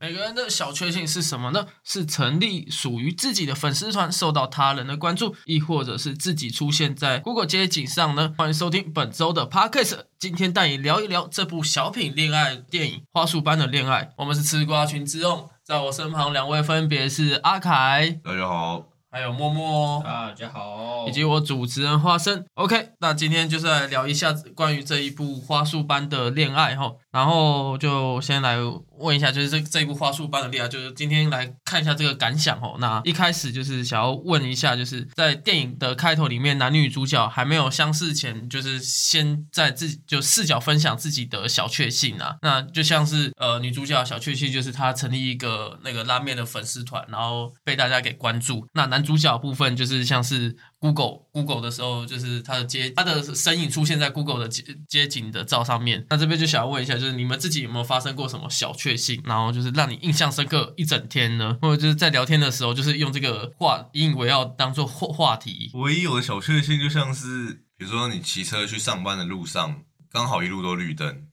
[0.00, 1.66] 每个人的小确幸是什么呢？
[1.82, 8.32] 是成立属于自己的粉丝团，受到他人的关注，亦或者是自己出现在 Google 街景上呢？
[8.38, 14.04] 欢迎收听本周的 Podcast，今天带你聊一聊这部小品恋爱电影《花束般的恋爱》。
[14.18, 20.00] 我们是吃瓜群之众，在我身旁两位分别是阿凯，大家好，还有默默。
[20.04, 28.58] 大家好，以及我主持人花生，OK，那今天就是来聊一下关于这一部花束般的恋爱哈，然后就先来
[28.98, 32.76] 问一下，就是这这一部花束般的恋爱，就是今天来看一下这个感想哦。
[32.78, 42.36] 那一开始就是想要问一下，就是在电影的开头里面，男女主角还没有相识前，就是先在自己就视角分享自己的小确幸啊。
[42.42, 48.66] 那就像是呃女主角小确幸就是她成立一个那个拉面的粉丝团，然后被大家给关注。
[48.74, 56.06] 那男主角部分就是像是 Google Google 的时候，就是他的街他的身影出现在 Google 的街街景的照上面。
[56.08, 61.58] 那这边就想要问一下，就是你们自己有没有发生过什么小确幸，然后就是让你印象深刻一整天呢？
[61.60, 65.70] 或者就是在聊天的时候，就是用这个话引以为傲当做话话题。
[65.74, 69.82] 唯一有的小确幸就像是，比如说你骑车去上班的路上，
[70.12, 71.26] 刚好一路都绿灯，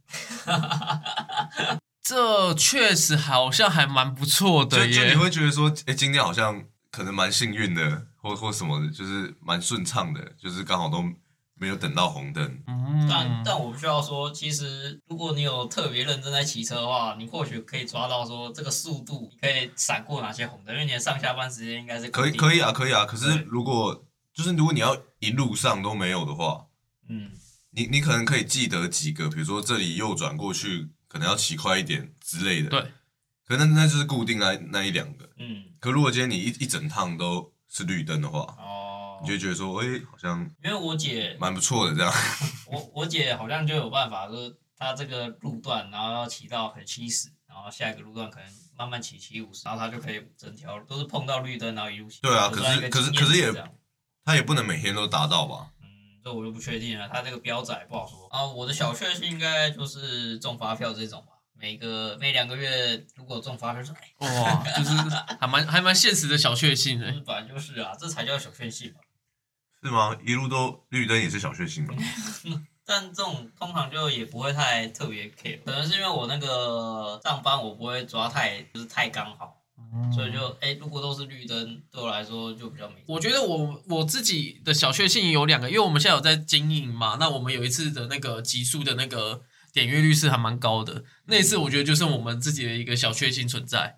[2.02, 4.94] 这确实好像还蛮不错的耶。
[4.94, 11.04] 就你会觉得说，哎，今天好像可能蛮幸运的，或或什么的，就是蛮顺畅的，就是刚好都
[11.54, 12.44] 没有等到红灯。
[12.66, 23.06] 嗯但但我必须要说，其实如果你有特别认真在骑车的话，你或许可以抓到说这个速度，你可以闪过哪些红灯，因为你的上下班时间应该是可以可以啊，啊，可以啊。
[23.06, 24.04] 可是如果
[24.34, 26.66] 就是如果你要一路上都没有的话，
[27.08, 27.30] 嗯，
[27.70, 32.70] 你你可能可以记得几个，比如说这里右转过去可能要骑快一点之类的。
[32.70, 32.92] 对，
[33.48, 35.30] 可能那就是固定那那一两个。
[35.38, 42.14] 嗯，可如果今天你一一整趟都是绿灯的话，哦你，就觉得说，哎、好像因为我姐，蛮不错的这样。
[42.68, 52.22] 我我姐好像就有办法，就是她这个路段，然后要骑到可能七十，然后下一个路段可能慢慢骑七五十，然后她就可以整条都是碰到绿灯，然后一路骑。
[52.22, 53.70] 对啊就算一个可是经验可是也这样
[54.24, 55.72] 他也不能每天都达到吧？
[55.82, 55.86] 嗯，
[56.24, 58.46] 这我就不确定了，他这个标仔不好说啊。
[58.46, 64.92] 我的小确幸应该就是中发票这种吧，每个每两个月如果中发票，说哎，哇，就是
[65.40, 67.10] 还蛮还蛮现实的小确幸的。
[67.12, 69.00] 这本来就是啊，这才叫小确幸嘛。
[69.82, 70.18] 是吗？
[70.26, 71.94] 一路都绿灯也是小确幸吗？
[72.88, 79.60] 但这种通常就也不会太特别 care，可能是因为我那个上班我不会抓太就是太刚好，
[80.14, 82.96] 所以就哎、如果都是绿灯，对我来说就比较没。
[83.08, 89.42] 我觉得我我自己的小确幸有两个，因为我们现在有在经营嘛，那我们有一次的那个极速的那个
[89.76, 93.98] 点阅率是还蛮高的，那一次我觉得就是我们自己的一个小确幸存在，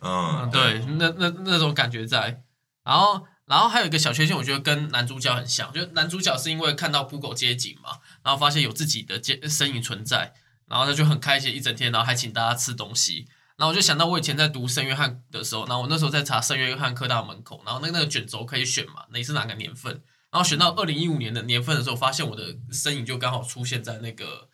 [0.00, 2.42] 嗯嗯，，对，那那那种感觉在，
[2.82, 10.32] 然后然后还有一个小确幸，我觉得跟男主角很像，就男主角是因为看到 Google 街景嘛，然后发现有自己的街身影存在，
[10.66, 13.28] 然后他就很开心一整天，然后还请大家吃东西。
[13.58, 19.92] 然后我就想到我以前在读圣约翰的时候，然后我那时候在查圣约翰科大门口，然后那个那个卷轴可以选嘛，你是哪个年份？
[20.30, 24.48] 然后选到二零一五年的年份的时候，发现我的身影就刚好出现在那个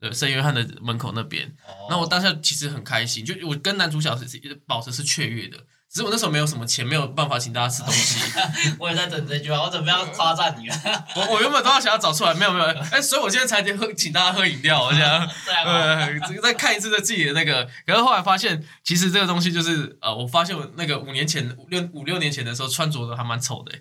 [0.00, 1.46] 呃圣约翰的门口那边。
[1.66, 5.56] 哦那我当下其实很开心，就我跟男主角是是保持是雀跃的，
[5.90, 8.20] 只是我那时候没有什么钱，没有办法请大家吃东西。
[8.78, 10.76] 我也在等这句话，我准备要夸赞你了。
[11.16, 15.28] 我我原本都要想要找出来，没有没有，哎，所以我今天才喝请大家喝饮料，我这样。
[15.46, 23.72] 这样啊，呃，再看一次的自己的那个，可是后来发现，其实这个东西就是呃，我发现我那个五年前五六五六年前的时候穿着的还蛮丑的，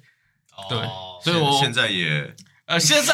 [0.69, 2.33] 对哦所以我现现在也
[2.65, 3.13] 呃，现在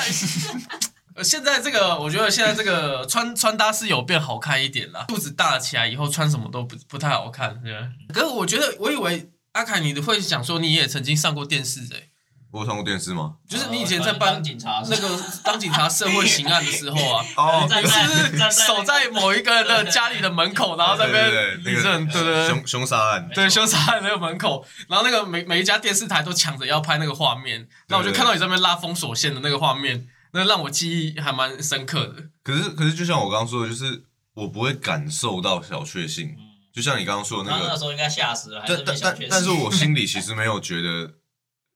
[1.16, 7.74] 呃现在这个我觉得现在这个穿穿搭是有变好看一点啦，肚子大了起来以后穿什么都不不太好看，对。
[8.14, 12.10] 可是我觉得我以为阿凯你会想说你也曾经上过电视诶、
[12.52, 13.34] 我有看过电视吗？
[13.50, 32.30] 就是你以前在当办警察那个当警察社会刑案的时候啊， 哦站你是守在某一个人的家里的门口，然后在那边对对对，对对对，凶凶杀案，对凶杀案那个门口，然后那个每每一家电视台都抢着要拍那个画面，那我就看到你在那边拉封锁线的那个画面，那让我记忆还蛮深刻的。
[32.44, 36.50] 可是可是就像我刚刚说的，就是我不会感受到小确幸，嗯。
[36.74, 39.16] 就像你刚刚说的那个，那时候应该吓死了，还是但但？
[39.20, 41.14] 但但是我心里其实没有觉得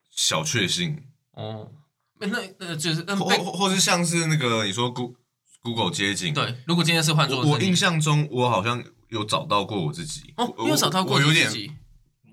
[0.09, 1.69] 小确幸，哦，
[2.19, 5.13] 那那那就是或或或是像是那个你说 Go
[5.62, 11.71] Google 街景，对，如果今天是换做我我印象中我好像有找到过我自己，哦，有找到过我有点你自己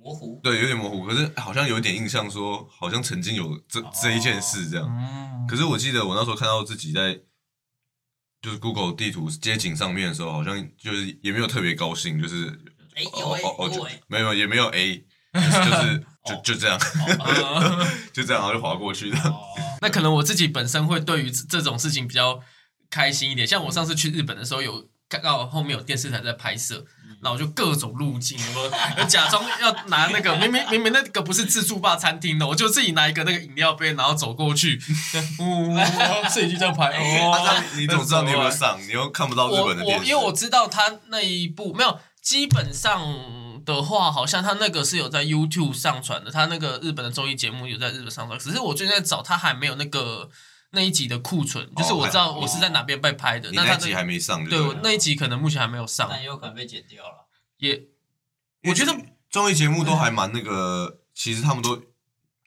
[0.05, 0.39] 模糊。
[0.43, 7.19] 对有点模糊，可是好像有一点印象说好像曾经有这这一件事这样，嗯可是我记得我那时候看到自己在
[8.43, 12.49] 就是 Google 地图街景上面的时候，好像就是也没有特别高兴，就是
[12.95, 14.99] 哎，有哎，哦有哎，没有也没有 A，
[15.33, 16.79] 就是就是就这样，
[17.25, 19.19] 呃 就这样，然后就划过去的。
[19.21, 19.41] 哦，
[19.81, 22.41] 那可能我自己本身会对于这这种事情比较
[22.91, 23.47] 开心一点。
[23.47, 24.91] 像我上次去日本的时候有。
[25.19, 26.84] 刚好后面有电视台在拍摄，
[27.20, 28.38] 然后我就各种路径，
[28.99, 34.81] 我假装要拿那个明明明明那个不是自助吧餐厅的，我就自己拿一个那个饮料杯，然后走过去，
[35.40, 35.76] 呜，
[36.28, 38.78] 摄影机这样拍， 哦，你你怎么知道你有没有上？
[38.81, 50.28] 你又看不到日本的电视，我因为我知道他那一部没有，基本上的话，好像他那个是有在 YouTube 上传的，他那个日本的综艺节目有在日本上传，只是我最近在找，他还没有那个
[50.75, 57.26] 那一集的库存，就是我知道我是在哪边被拍的，你那那集还没上就对我那一集可能目前还没有上，但也有可能被剪掉了。
[57.59, 57.85] 也
[58.69, 58.94] 我觉得
[59.31, 61.82] 综艺节目都还蛮那个，其实他们都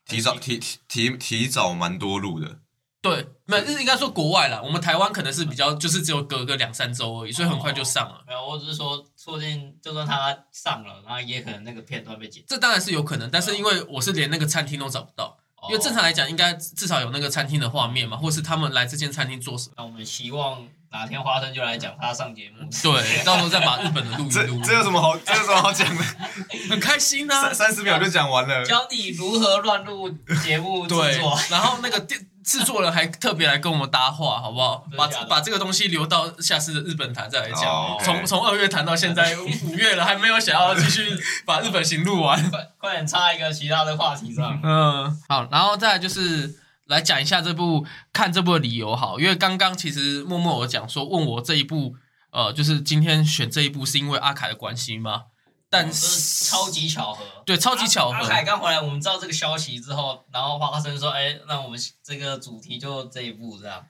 [0.05, 2.59] 提早提提提提早蛮多录的。
[2.99, 8.21] 对，没有应该说国外啦，我们台湾可能是比较就是只有隔个两三周而已，所以很快就上了。
[8.27, 12.43] 没有，我只是说，说不定就算他上了，然后也可能那个片段被剪。
[12.47, 15.37] 这当然是有可能，但是因为我是连那个餐厅都找不到，
[15.69, 19.73] 因为正常来讲应该至少有那个餐厅的画面嘛，或是他们来这间餐厅做什么。
[19.77, 22.67] 那我们希望哪天花生就来讲他上节目。
[22.81, 25.17] 对，到时候再把日本的录这一录，这有什么好？
[25.17, 26.03] 这有什么好讲的？
[26.69, 27.55] 很开心啊三。
[27.67, 28.63] 三十秒就讲完了。
[28.65, 30.09] 教你如何乱录
[30.43, 34.85] 节目制对作。，然后那个电制作人还特别来跟我们搭话，好不好？
[34.95, 38.05] 把把这个东西留到下次的日本谈再来哦讲。
[38.05, 39.35] 从从二月谈到现在
[39.65, 41.13] 五月了，还没有想要继续
[41.45, 42.49] 把日本行录完。
[42.49, 44.57] 快快点插一个其他的话题上。
[44.63, 46.55] 嗯，好，然后再来就是
[46.85, 51.95] 来讲一下这部看这部的理由好，因为刚刚其实默默有讲说问我这一部，
[52.31, 55.23] 呃，就是今天选这一部是因为阿凯的关系吗？
[55.69, 63.85] 但这是是超级巧合，对超级巧合凯刚回来，我们知道这个消息之后，然后花生说：“哎，那我们这个主题就这一部这样。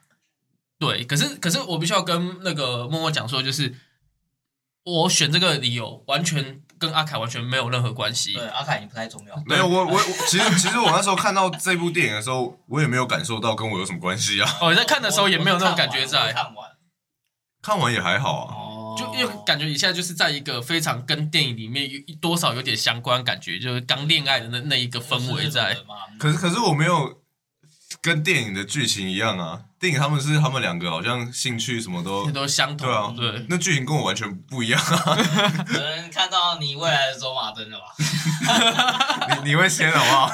[0.78, 3.74] 对，可是可是我必须要跟那个默默讲说，就是
[4.84, 8.32] 我选这个理由完全跟阿凯完全没有任何关”系。
[8.32, 9.42] 对，阿凯你不太重要。
[9.46, 14.58] 没有，我我我，其实其实我那时候看到这部电影的时候，我也没有感受到跟我有什么关系啊。
[14.60, 16.70] 哦，你在看的时候也没有那种感觉在，看完
[17.62, 18.54] 看完也还好啊。
[18.54, 18.67] 哦，
[18.98, 25.76] 就因为感觉你现在就是在一个非常跟电影里面有多少有点相关感觉，就是刚恋爱的那那一个氛围在。
[26.18, 27.20] 可是可是我没有
[28.02, 29.60] 跟电影的剧情一样啊。
[29.80, 35.14] 电影他们是他们两个好像兴趣什么都，都相同，对啊对，那剧情跟我完全不一样啊。
[35.64, 39.38] 可能看到你未来的走马灯了吧？
[39.44, 40.32] 你你会先好不好？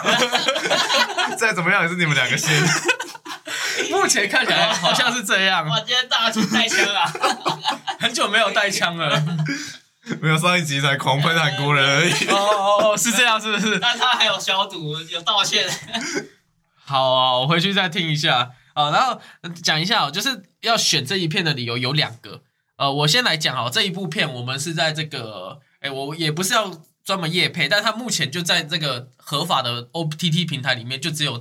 [1.37, 2.51] 再怎么样也是你们两个先。
[3.91, 7.05] 目前看起来好像是这样，我，今天大家去带枪啊！
[8.05, 9.25] 很久没有带枪了。
[10.21, 12.12] 没有上一集才狂喷韩国人而已。
[12.29, 13.79] 哦哦哦，是这样，是不是？
[13.79, 15.67] 但他还有消毒，有道歉。
[16.85, 18.91] 好啊，我回去再听一下啊。
[18.91, 22.43] 然后呃讲一下哦，就是要选这一片的理由有两个。
[22.77, 26.71] 呃，我先来讲哦，这一部片我们是在这个，哎，我也不是要
[27.03, 31.41] 专门夜配，但它目前就在这个合法的 OTT 平台里面，就只有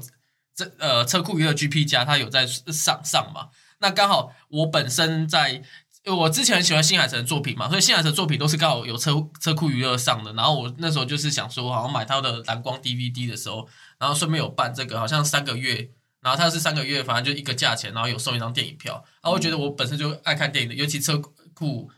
[0.55, 3.49] 这呃车库娱乐 GP 加它有在上上嘛。
[3.79, 5.61] 那刚好我本身在。
[6.05, 10.33] 因为我之前很喜欢新海诚的作品嘛，所以新海诚的作品都是刚好有车车库娱乐上的。
[10.33, 13.65] 然后我那时候就是想说，好像买他的蓝光 DVD 的时候，
[13.97, 15.89] 然后顺便有办这个，好像三个月，
[16.19, 18.95] 然后它是三个月，反正就一个价钱，然后有送一张电影票。
[19.21, 21.17] 然后我觉得我本身就爱看电影的，尤其车
[21.53, 21.89] 库，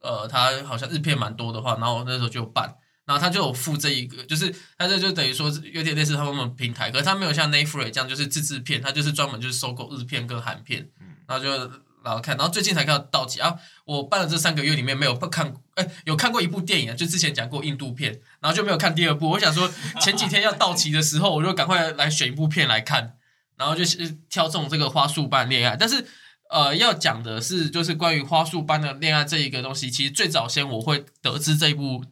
[0.00, 2.74] 呃，他好像日片蛮多的话，然后我那时候就有办，
[3.04, 10.90] 然后他就有付这一个，就是他这就等于说是有点类似他们平台，可是他没有像 Netflix 这样就是自制片，他就是专门就是收购日片跟韩片，
[11.28, 11.70] 然后就。
[12.04, 13.56] 然后看，然后最近才看到到期啊！
[13.86, 19.30] 我办了这三个月里面没有看， 哎，有看过一部电影啊，就之前讲过印度片，然后就没有看第二部。
[19.30, 23.16] 我想说 前几天要到期的时候，我就赶快来选一部片来看，
[23.56, 25.74] 然后就是挑中这个花束般恋爱。
[25.76, 26.06] 但是
[26.50, 32.04] 呃，要讲的是就是关于花束般的恋爱这一个东西，其实最早先我会得知这一部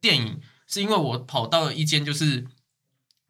[0.00, 2.44] 电影，是因为我跑到了一间就是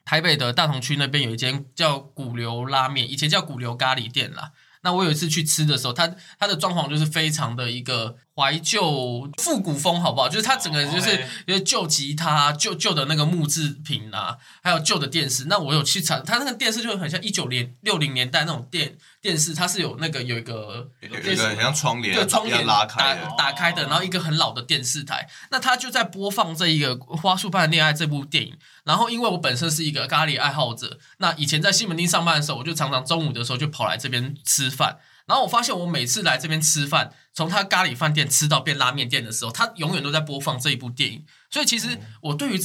[0.06, 4.52] 台北的大同区那边有一间叫古流拉面，以前叫古流咖喱店啦。
[4.82, 10.28] 那我有一次去吃的时候，它它的装潢就是非常的一个怀旧复古风，好不好？
[10.28, 15.46] 就是它整个就是就是旧吉他、旧旧的那个木制品啊，还有旧的电视。
[15.46, 23.34] 那我有去查，它那个电视就很像一九年六零年代那种电电视，它是有那个有一个有一个很像窗帘，对窗帘拉开打的。
[23.38, 28.58] 打开的，然后一个很老的电视台，那它就在播放这一个《花束般的恋爱》这部电影。
[28.84, 34.98] 然后因为我本身是一个咖喱爱好者，那以前在西门町上班的时候，我就常常中午的时候就跑来这边吃饭。
[35.26, 41.24] 然后我发现我每次来这边吃饭，从他咖喱饭店吃到变拉面店的时候，他永远都在播放这一部电影。
[41.50, 42.60] 所以其实我对于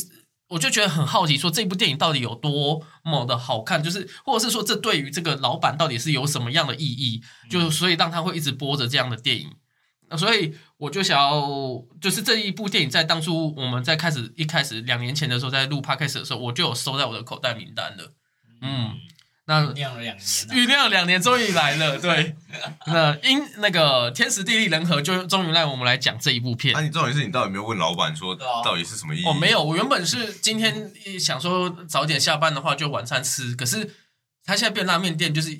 [0.49, 9.49] 我就觉得很好奇，说这部电影到底有多么的好看，就是或者是说这对于这个老板到底是有什么样的意义，就所以让他会一直播着这样的电影。
[10.09, 11.41] 那所以我就想要，
[12.01, 18.13] 就是这一部电影在当初我们在开始一开始两年前的时候，在录 podcast 的时候，我就有收在我的口袋名单了。
[18.61, 18.91] 嗯，
[19.51, 21.97] 那酝酿了两年啊，酝酿两年，终于来了。
[21.97, 22.35] 对，
[22.87, 26.81] 那因那个天时地利人和，就终于让我们来讲这一部片那、。
[26.81, 29.25] 你重点是你到底有没有问老板说到底是什么意义？
[29.25, 33.93] 哦，没有，我原本是今天想说早点下班的话就晚餐吃，可是
[34.45, 35.57] 他现在变拉面店，就是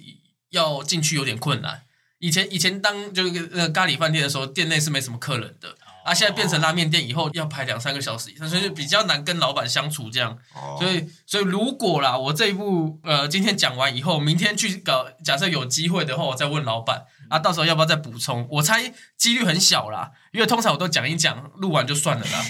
[0.52, 1.84] 要进去有点困难。
[2.20, 10.38] 以前以前当就是呃咖喱饭店的时候，店内是没什么客人的，啊，现在变成拉面店以后要排两三个小时以上，所以就比较难跟老板相处这样。
[10.56, 18.48] 哦，所以所以如果啦，我这一部呃今天讲完以后，明天去搞，假设有机会的话，我再问老板啊，到时候要不要再补充？
[18.50, 22.46] 我猜几率很小啦，因为通常我都讲一讲，录完就算了啦。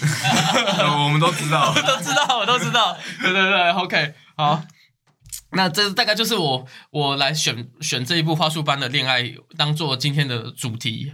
[1.03, 1.73] 我们都知道。
[1.81, 2.97] 都知道，我都知道。
[3.21, 4.63] 对对对，OK，好。
[5.53, 11.13] 那这大概就是我我来选选这一部花束般的恋爱当做今天的主题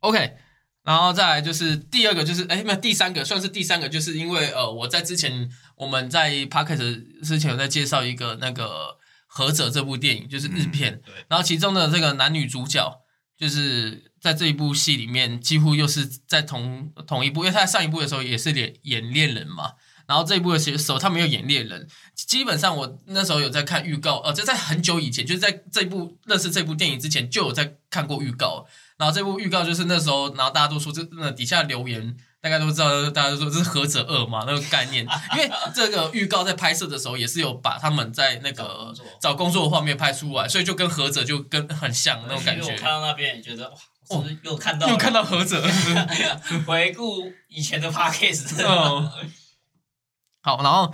[0.00, 0.36] ，OK。
[0.84, 8.64] 然后再来就是第二个，就是哎，没有第三个，算是第三个，就是因为呃，我在之前我们在 p o c e t 之前有在介绍一个那个
[9.26, 11.14] 《何者》这部电影，就是日片，对。
[11.28, 13.00] 然后其中的这个男女主角，
[13.38, 19.72] 就是在这一部戏里面，几乎又是在同同一部，因为他在上一部的时候也是演演恋人嘛，
[20.06, 32.16] 然后这一部的时候他没有演猎人，基本上我那时候有在看预告，呃，就在很久以前，就是在这部认识这部电影之前就有在看过预告，然后这部预告就是那时候，然后大家都说这那底下留言。
[32.44, 35.02] 大概都知道，大家都说这是何者二嘛，那个概念。
[35.32, 42.78] 因为这个预告在拍摄的时候也是有把他们在那个找工作的画面拍出来，所以就跟何者就跟很像那种感觉因为我。
[42.78, 43.74] 看到那边也觉得哇，
[44.10, 45.66] 我是不是又看到又看到何者，
[46.68, 49.10] 回顾以前的 podcast，嗯，
[50.44, 50.92] 好，然后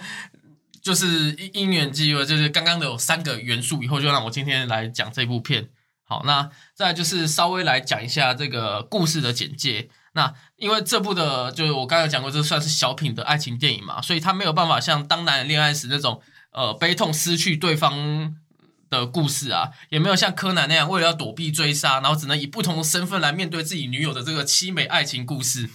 [0.81, 5.69] 就是因因缘际会，就是刚刚的有三个元素，以后就让我今天来讲这部片。
[6.05, 9.91] 好，那再来就是稍微来讲一下这个故事的简介。
[10.13, 18.37] 那因为这部的，就是我刚才讲过，这算是小品的爱情电影嘛，所以它没有办法像《当男人恋爱时》那种呃悲痛失去对方
[18.89, 25.71] 的故事啊，也没有像柯南那样为了要躲避追杀，然后只能以不同的身份来面对自己女友的这个凄美爱情故事，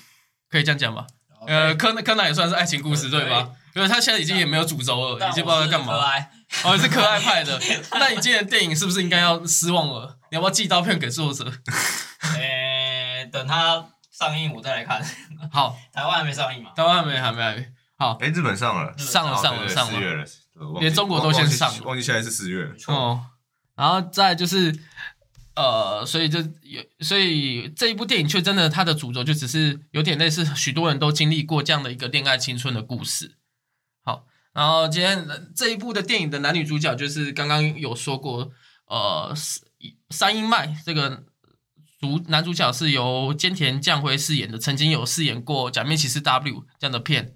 [0.49, 1.07] 可以这样讲吧？
[1.47, 3.51] 呃，柯南柯南也算是爱情故事对对吧？
[3.75, 5.91] 因为他现在已经也没有主轴了，已经不知道在干嘛。
[5.93, 6.31] 可爱
[6.63, 7.59] 哦，是可爱派的。
[7.91, 10.17] 那你今天的电影是不是应该要失望了？
[10.31, 11.51] 你要不要寄刀片给作者？
[12.39, 15.05] 诶，等他上映我再来看。
[15.51, 16.71] 好，台湾还没上映嘛？
[16.73, 17.67] 台湾还没，还没，还没。
[17.97, 19.93] 好，哎，日本上了，上了，哦上了，上了。
[19.93, 20.25] 四月了，
[20.79, 22.73] 连中国都先上了忘记现在是四月了。
[22.87, 23.25] 哦，
[23.75, 24.73] 然后再就是，
[25.55, 33.35] 呃，所以就有，所以这一部电影却真的它的主轴就只是有点类似许多人都经历过这样的一个恋爱青春的故事。
[34.55, 38.49] 然后今天这一部的电影的男女主角就是刚刚有说过，
[38.85, 39.33] 呃，
[40.09, 41.25] 三英麦这个
[41.99, 47.35] 主男主角是由菅田将晖饰演的，曾经有饰演过《假面骑士 W》这样的片。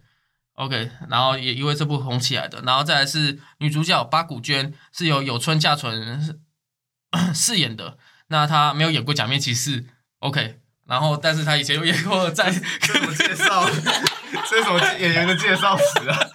[0.53, 6.41] OK，然后也因为这部红起来的，然后再来是女主角八谷娟是由有村架纯
[7.35, 7.97] 饰演的，
[8.27, 9.85] 那她没有演过假面骑士
[10.19, 12.59] ，OK，然后但是她以前有演过在这
[12.93, 13.65] 什么介绍？
[14.49, 16.28] 这是什么演员的介绍词啊？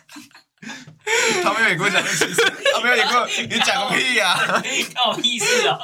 [1.44, 2.36] 他没有演过假面骑士，
[2.72, 4.34] 他没有演过，你讲个屁呀、
[4.94, 5.78] 干我屁事啊！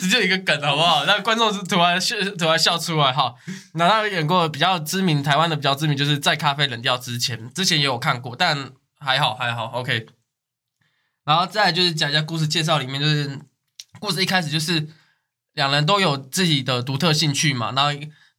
[0.00, 1.04] 直接有一个梗好不好？
[1.04, 3.34] 让观众突然笑突然笑出来哈。
[3.74, 10.06] 那他有演过比较知名，台湾的比较知名，就是在咖啡冷掉之前，之前也有看过，但还好还好，OK。
[11.24, 13.38] 然后再来就是讲一下故事介绍里面，就是
[13.98, 14.88] 故事一开始就是
[15.52, 17.90] 两人都有自己的独特兴趣嘛，然后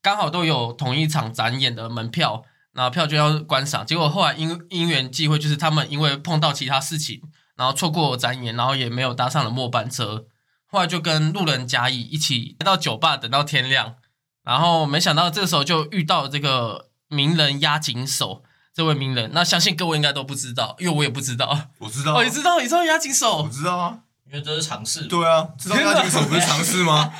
[0.02, 3.86] 刚好都有同一场展演的门票，然后票就要观赏。
[3.86, 7.22] 结果后来因因缘际会，就是他们因为碰到其他事情，
[7.56, 10.25] 然后错过展演，然后也没有搭上了末班车。
[10.68, 13.96] 后来就跟路人甲乙一起来到酒吧等到天亮，
[14.44, 21.68] 然后没想到这个时候就遇到这个名人押井守这位名人，那相信各位应该都不知道，因为我也不知道。
[21.80, 22.62] 我知道啊，哦，你知道？
[22.62, 23.50] 你知道押井守我？
[23.50, 25.01] 知道啊，因为这是常识。
[25.08, 27.12] 对啊，知道押井守不是常识吗？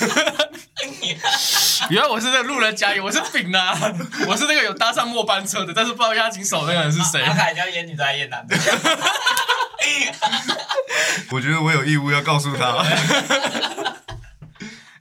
[1.90, 3.76] 原来我是在路人甲乙，我是丙啊，
[4.28, 7.22] 我是那个有搭上末班车的，但是不知道押井守那个人是谁。
[7.24, 8.56] 他看人家演女的还演男的，
[11.30, 12.84] 我觉得我有义务要告诉他。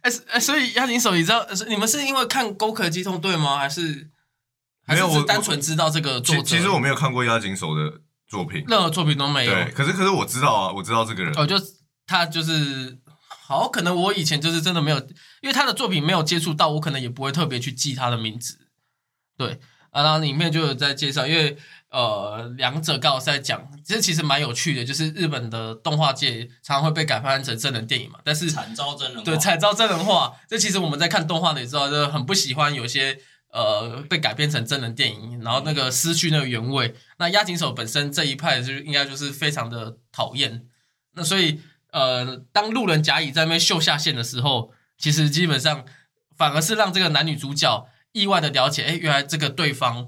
[0.01, 3.57] 哎、是哎，所以押井守，你知道是你们是因为看《攻壳机动队》吗？
[3.57, 4.09] 还是
[4.87, 6.41] 还是没有我只单纯知道这个作者？
[6.41, 9.53] 其其实我没有看过押井守的作品，任何作品都没有。
[9.53, 11.33] 对，可是可是我知道啊，我知道这个人。
[11.35, 11.55] 哦，就
[12.07, 12.97] 他就是
[13.49, 14.99] 好，可能我以前就是真的没有，
[15.41, 18.59] 因为他的作品没有接触到，我可能也不会特别去记他的名字。
[19.35, 21.57] 对啊，然后里面就有在介绍，因为
[21.89, 29.23] 呃，两者刚好是在讲，这其实蛮有趣的，就是日本的动画界常常会被改翻成真人电影嘛，但是惨遭真人化。
[29.23, 33.17] 对惨遭真人化，这其实我们在看动画的也知道，就是很不喜欢有些
[33.51, 36.93] 呃被改编成真人电影，然后那个失去那个原味。
[37.17, 40.67] 那押井守本身这一派就应该就是非常的讨厌。
[41.15, 41.59] 那所以
[41.91, 45.85] 呃，当路人甲乙在那边秀下线的时候，其实基本上
[46.37, 50.07] 反而是让这个男女主角意外的了解，哎，原来这个对方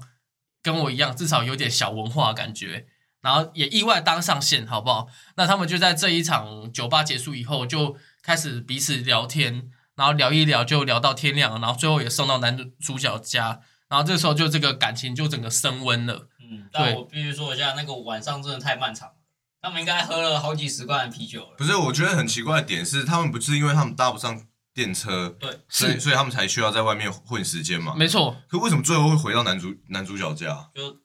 [0.62, 2.86] 跟我一样，至少有点小文化感觉。
[3.20, 5.06] 然后也意外当上线，好不好？
[5.36, 16.28] 那他们就在这一场酒吧结束以后，就开始彼此聊天，然后聊一聊就聊到天亮，然后最后也送到男主角家，然后这时候就这个感情就整个升温了。
[16.40, 19.14] 嗯，但我必须说一下，那个晚上真的太漫长了，
[19.62, 21.54] 他们应该喝了好几十罐啤酒了。
[21.56, 27.94] 不是，我觉得很奇怪的点是，他们不是因为他们搭不上电车，对，所以所以他们才需要在外面混时间嘛。
[27.96, 30.68] 没错，可为什么最后会回到男主男主角家？
[30.74, 30.98] 就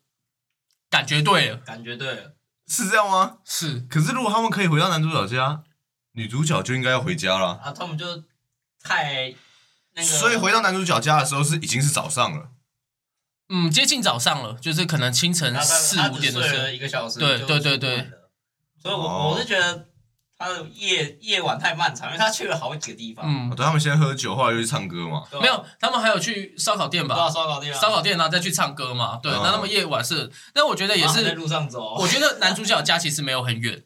[0.90, 2.34] 感觉对了，感觉对了，
[2.68, 3.38] 是这样吗？
[3.46, 3.82] 是。
[3.82, 5.64] 可是如果他们可以回到男主角家，
[6.14, 7.60] 女主角就应该要回家了。
[7.64, 8.24] 啊，他们就
[8.82, 9.36] 太
[9.94, 12.50] 那个，所以回到男主角家的时候是已经是早上了。
[13.50, 16.74] 嗯，接近早上了，就是可能清晨四五点的时候只睡了。
[16.74, 18.12] 一个小时，对就对对对。
[18.88, 19.86] 所以我哦我是觉得
[20.38, 23.26] 他的夜夜晚太漫长，因为他去了好几个地方。
[23.28, 25.24] 嗯哦，对，他们先喝酒，后来又去唱歌嘛。
[25.42, 27.30] 没有，他们还有去烧烤店吧？
[27.30, 29.20] 烧烤店啊，烧烤店然后再去唱歌嘛？
[29.22, 31.96] 对，哦那他们夜晚是，但我觉得也然后还在是，路上走。
[31.96, 33.84] 我觉得男主角家其实没有很远，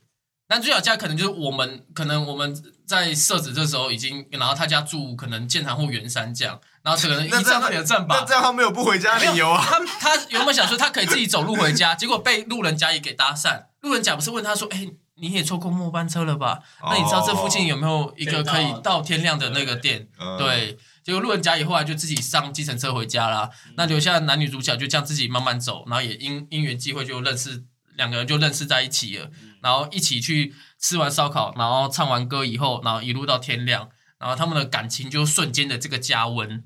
[0.50, 2.54] 男主角家可能就是我们，可能我们
[2.86, 8.34] 在设置这时候已经，然后他家住可能建潭或圆山这样，然后可能一那这样站到你的站吧那这。
[8.34, 9.64] 样他没有不回家的理由啊？
[9.64, 13.66] 他他原本想说他可以自己走路回家，结果被路人甲乙给搭讪。
[13.82, 16.60] 路人甲不是问他说：“哎、你也坐过末班车了吧？
[16.84, 23.50] 那你知道这附近有没有一个可以到天亮的那个店？”嗯，对，结果路人甲乙后来就自己上计程车回家啦。
[23.76, 27.64] 那留下男女主角就这样自己慢慢走，然后也因因缘际会就认识
[27.96, 29.30] 两个人就认识在一起了，
[29.62, 36.64] 然后一起去吃完烧烤，然后唱完歌以后，然后一路到天亮，然后他们的感情就瞬间的这个加温，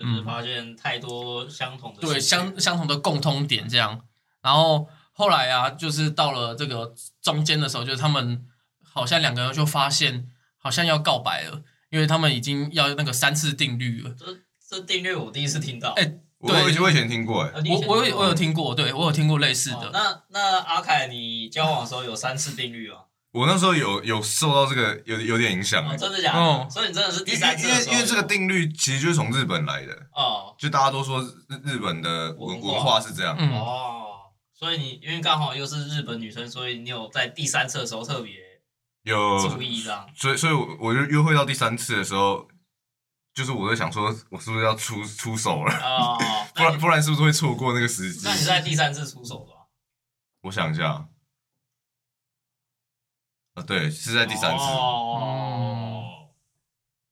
[0.00, 4.00] 就是发现太多相同的对相相同的共通点这样。
[4.40, 8.46] 然后后来啊，就是到了这个中间的时候，就是他们
[8.82, 10.26] 好像两个人就发现
[10.56, 14.14] 好像要告白了，因为他们已经要那个三次定律了。
[14.18, 14.24] 这
[14.66, 15.90] 这定律我第一次听到。
[15.90, 19.90] 哎我我以前我以前听过，哎，我我有我有听过，对我有听过类似哦的。
[19.92, 23.00] 那那阿凯，你交往的时候有三次定律吗？
[23.32, 26.38] 我那时候有有受到这个有有点影响，哦，哎，真的假的？
[26.40, 33.36] 哦所以你真的是第因为因三次的时候为因为这个定律其实就是从日本来的，哦就大家都说日日本的文文化文化是这样。
[33.38, 34.02] 嗯，哦，
[34.52, 38.34] 所以你因为刚好又是日本女生，所以你有在第三次的时候特别
[39.04, 40.08] 有，注意这样。
[40.16, 42.48] 所以所以我我就约会到第三次的时候，
[43.32, 45.72] 就是我在想说，我是不是要出出手了？
[45.78, 46.18] 哦，
[46.54, 48.34] 不然不然是不是会错过那个时机那？
[48.34, 49.68] 你在第三次出手的吧？
[50.42, 51.06] 我想一下，
[53.60, 54.64] 啊，对，是在第三次。
[54.64, 56.02] 哦，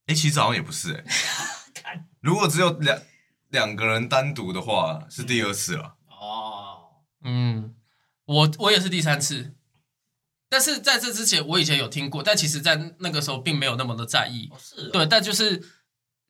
[0.07, 1.05] 哎、其实好像也不是哎、
[1.75, 2.99] 看 如果只有两
[3.49, 5.97] 两个人单独的话，是第二次了。
[6.09, 7.75] 哦，嗯，
[8.25, 9.55] 我我也是第三次，
[10.49, 14.49] 但是在这之前我以前有听过，但其实在那个时候并没有那么的在意。
[14.51, 15.63] 哦是哦，对，但就是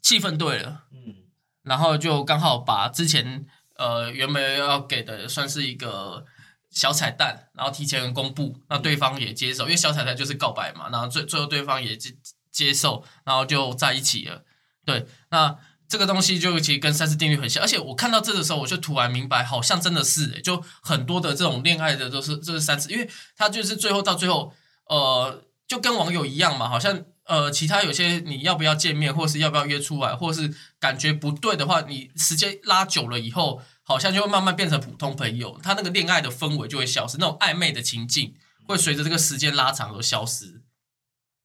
[0.03, 1.15] 气氛对了，嗯，
[1.63, 6.25] 然后就刚好把之前呃原本要给的算是一个
[6.71, 12.15] 小彩蛋，然后提前公布，那对方也接受，因为小彩蛋就是告白嘛，然后最最后对方也接
[12.53, 14.45] 接受，然后就在一起了。
[14.85, 15.57] 对，那
[15.89, 24.53] 这个东西就其实跟三次定律很像，而且我看到这个时候，我就突然明白，好像真的是、欸，就很多的这种恋爱的都是这是三次，因为他就是最后到最后，
[24.87, 38.35] 呃，就跟网友一样嘛，好像呃，其他有些你要不要见面，或是要不要约出来，或是感觉不对的话，你时间拉久了以后，好像就会慢慢变成普通朋友，他那个恋爱的氛围就会消失，那种暧昧的情境
[38.66, 40.61] 会随着这个时间拉长而消失。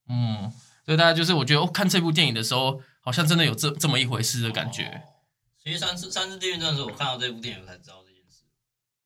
[0.10, 0.52] 嗯，
[0.86, 4.84] 所以大家就是我觉得、哦、看这部电影的时候，好像真的有这这么一回事的感觉。
[4.84, 5.10] 哦
[5.64, 8.44] 其实三次三次地狱真的是我看到这部电影才知道这件事。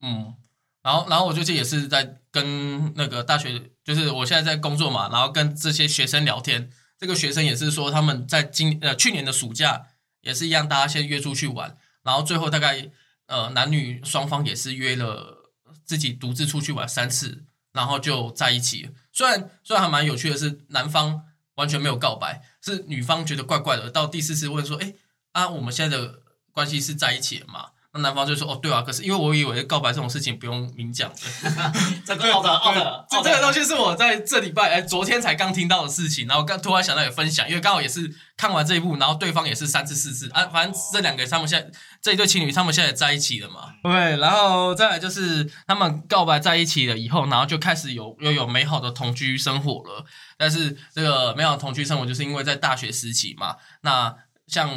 [0.02, 0.34] 嗯，
[0.82, 6.72] 然后然后我最近也是在跟那个大学，就是我现在在工作嘛，然后跟这些学生聊天。
[6.98, 9.86] 这个学生也是说他们在今呃去年的暑假
[10.22, 12.90] 也是一样，大家先约出去玩，然后最后大概
[13.28, 15.52] 呃男女双方也是约了
[15.86, 18.90] 自己独自出去玩三次，然后就在一起。
[19.14, 21.24] 虽然虽然还蛮有趣的是，男方
[21.56, 24.94] 完全没有告白，是女方觉得怪怪的，到第四次问说：“哎
[25.32, 31.16] 啊，我们现在的关系是在一起了吗？”那男方就说：“哦，对啊，可是因为我以为告白这种事情不用明讲的，
[32.06, 41.70] 这个奥的奥的这这个东西是我在这礼拜哎昨天才刚听到的事情，然后刚突然想到也分享，因为刚好也是看完这一部，然后对方也是三次四次啊，反正这两个他们现在
[42.02, 50.06] 这一对情侣他们现在也在一起了嘛，对，然后再来就是他们告白在一起了以后，然后就开始有又有美好的同居生活了，
[50.38, 54.16] 但是这个美好的同居生活就是因为在大学时期嘛，那
[54.48, 54.70] 像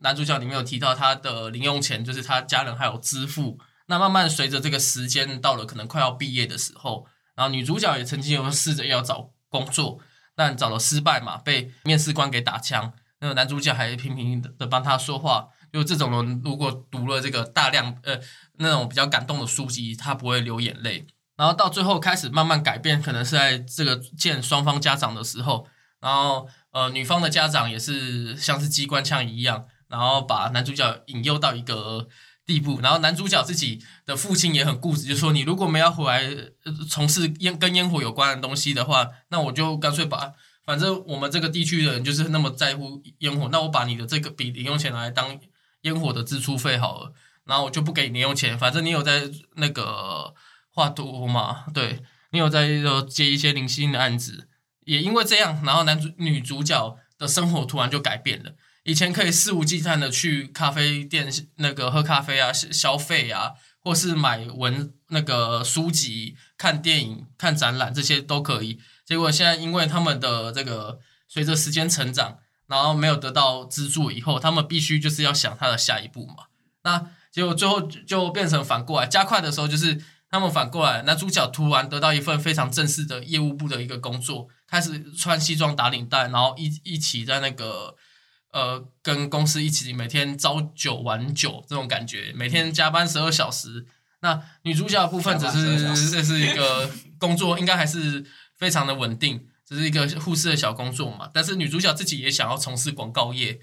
[0.00, 3.58] 男主角里面有提到他的零用钱，就是他家人还有支付。
[3.86, 10.00] 那慢慢随着这个时间到了，可能快要毕业的时候，然后女主角也曾经有试着要找工作，
[10.34, 12.92] 但找了失败嘛，被面试官给打枪。
[13.20, 15.48] 那个男主角还频频的帮他说话。
[15.72, 18.20] 就这种人，如果读了这个大量呃
[18.58, 21.06] 那种比较感动的书籍，他不会流眼泪。
[21.34, 25.66] 然后到最后开始慢慢改变，可能是在这个见双方家长的时候，
[25.98, 32.08] 然后呃女方的家长也是像是机关枪一样，然后把男主角引诱到一个
[32.44, 32.80] 地步。
[32.82, 36.28] 然后男主角自己的父亲也很固执，就说你如果没有回来
[36.90, 40.32] 从事烟跟烟火有关的东西的话，那我就干脆把
[40.64, 45.38] 反正我们这个地区的人就是那么在乎烟火，那我把你的这个笔零用钱拿来当。
[45.82, 47.12] 烟火的支出费好了，
[47.44, 50.32] 然后我就不给你零用钱，反正你有在那个
[50.70, 52.68] 画图嘛，对你有在
[53.10, 54.46] 接一些零星的案子，
[54.84, 58.52] 也因为这样，然后男主女主角的生活突然就改变了。
[58.84, 68.78] 以前可以肆无忌惮的去咖啡店那个喝咖啡啊、消消费啊，或是买文那个书籍、看电影、看展览这些都可以。
[69.04, 72.38] 结果现在因为他们的这个随着时间成长。
[72.68, 76.44] 然后没有得到资助以后，他们必须就是要想他的下一步嘛。
[76.84, 80.00] 那结果最后就变成反过来，加快的时候就是
[80.32, 87.94] 他们反过来，男主角突然得到一份非常正式的业务部的一个工作，开始穿西装打领带，然后一一起在那个
[88.50, 93.86] 呃跟公司一起每天朝九晚九这种感觉，每天加班十二小时。
[94.20, 98.24] 那女主角的部分只是这是一个工作，应该还是
[98.56, 99.46] 非常的稳定。
[99.64, 103.58] 只是一个护士的小工作嘛，但是女主角自己也想要从事广告业，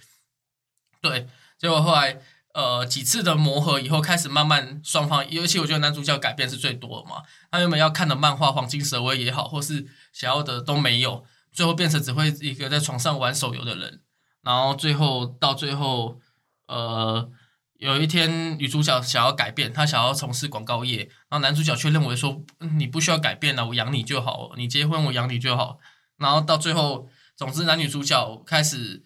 [1.01, 1.27] 对，
[1.59, 2.19] 结果后来
[2.59, 14.01] 呃几次的磨合以后，开始慢慢双方，尤其我觉得男主角改变是最多的嘛，他原本要看的漫画《黄金蛇威》也好，或是想要的都没有，最后变成只会一个在床上玩手游的人，
[14.41, 16.19] 然后最后到最后
[16.67, 17.29] 呃
[17.77, 22.41] 有一天女主角想要改变，她想要从事广告业，然后男主角却认为说
[22.77, 25.79] 你不需要改变了，我养你就好，你结婚我养你就好。
[26.17, 29.01] 然后到最后，总之男女主角开始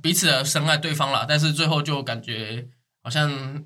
[0.00, 2.68] 彼此的深爱对方了，但是最后就感觉
[3.04, 3.64] 好像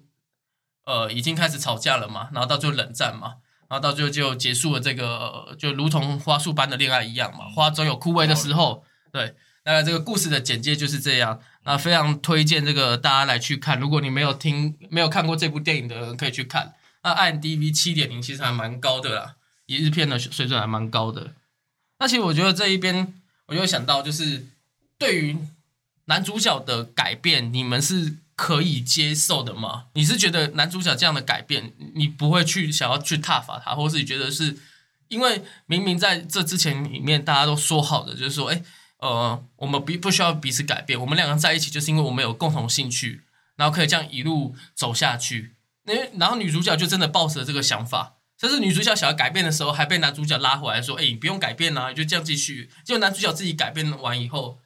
[0.84, 3.36] 呃已经开始吵架了嘛，然后到最后冷战嘛，
[3.68, 8.84] 然后到最后就结束了这个就如同花束般的恋爱一样嘛，花总有枯萎的时候。
[9.10, 11.40] 对，大概这个故事的简介就是这样。
[11.64, 16.74] 那非常推荐这个大家来去看，如果你没有听没有看过这部电影的人可以去看。
[17.02, 21.32] 那 IMDB 七点零其实还蛮高的啦，一日片的水准还蛮高的。
[21.98, 23.14] 那其实我觉得这一边，
[23.46, 24.46] 我就想到，就是
[24.98, 25.38] 对于
[26.04, 29.86] 男主角的改变，你们是可以接受的吗？
[29.94, 34.56] 你是觉得男主角这样的改变，你不会去想要去挞伐他，或是你觉得是
[35.08, 38.62] 因为明明在这之前里面大家都说好的，就是说，哎，
[38.98, 43.24] 呃，我们不不需要彼此改变，我们两个人在一起就是因为我们有共同兴趣，
[43.56, 45.56] 然后可以这样一路走下去。
[45.82, 48.14] 那然后女主角就真的抱持了这个想法。
[48.40, 54.60] 甚至女主角想要改变的时候，还被男主角拉回来，说：“哎，你不用改变啊，就这样继续。”结果男主角自己改变完以后，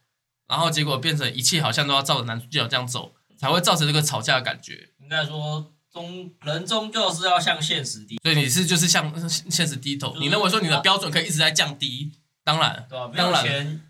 [0.47, 4.89] 然后结果变成一切好像都要照着男主角这样走，才会造成这个吵架的感觉。
[5.01, 8.19] 应该说，终人终究是要向现实低。
[8.23, 10.15] 所以你是就是向现实低头。
[10.17, 12.13] 你认为说你的标准可以一直在降低？
[12.45, 13.11] 当然，对吧？
[13.13, 13.83] 没有钱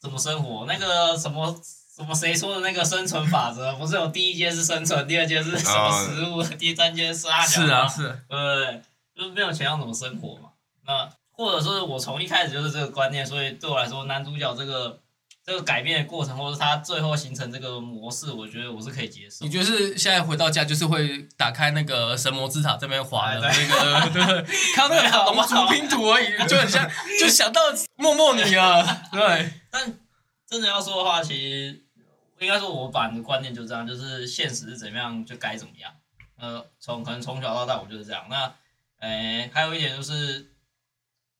[0.00, 0.64] 怎么生活？
[0.66, 1.54] 那个什么
[1.94, 8.82] 什么谁说的那个生存法则，不是有第一阶是生存，第二阶是什么食物，第三阶是阿是啊，是，对。
[9.16, 10.48] 就是没有钱要怎么生活嘛？
[10.84, 14.98] 那或者说，我从一开始就是这个观念，所以对我来说，男主角这个
[15.44, 19.44] 这个改变的过程，或者它最后形成这个模式，我觉得我是可以接受。
[19.44, 24.22] 你觉得是现在回到家就是会打开那个神魔之塔这边滑的那个， 对，
[24.74, 27.60] 看那个龙珠拼图而已，就很像，就想到
[27.96, 29.52] 默默你啊， 对。
[29.70, 29.98] 但
[30.48, 31.84] 真的要说的话，其实
[32.38, 35.92] 应该说我版的观念就这样，就是现实是怎么样就该怎么样。
[36.38, 38.24] 呃，从可能从小到大我就是这样。
[38.30, 38.52] 那
[38.98, 40.50] 哎，还有一点就是，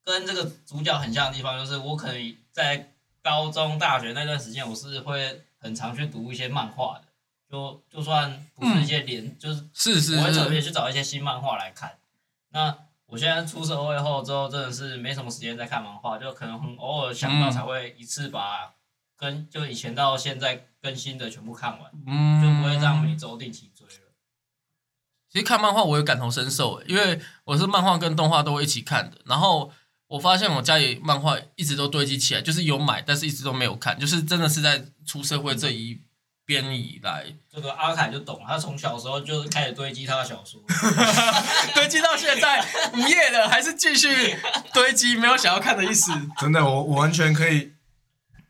[0.04, 2.93] 跟这个主角很像的地方，就是我可能在
[3.24, 7.04] 高中、大学那段时间，我是会很常去读一些漫画的，
[7.50, 11.98] 就就算不是一些连，就是是是，我会特别去找一些新漫画来看。
[12.50, 18.74] 那我现在出社会后之后，真的是没什么时间在看漫画，就可能很偶尔想到才会一次把
[19.16, 24.12] 跟就以前到现在更新的全部看完，就不会这样每周定期追了。
[25.30, 29.18] 其实看漫画我也感同身受，因为我是漫画跟动画都会一起看的。
[29.24, 29.72] 然后
[30.14, 33.98] 我发现我家里漫画一直都堆积起来，就是有买，但是一直都没有看。
[33.98, 35.98] 就是真的是在出社会这一
[36.46, 38.46] 边以来，这个阿凯就懂了。
[38.46, 40.60] 他从小时候就是开始堆积他的小说，
[41.74, 44.36] 堆积到现在无业了，还是继续
[44.72, 46.12] 堆积，没有想要看的意思。
[46.38, 47.72] 真的，我我完全可以，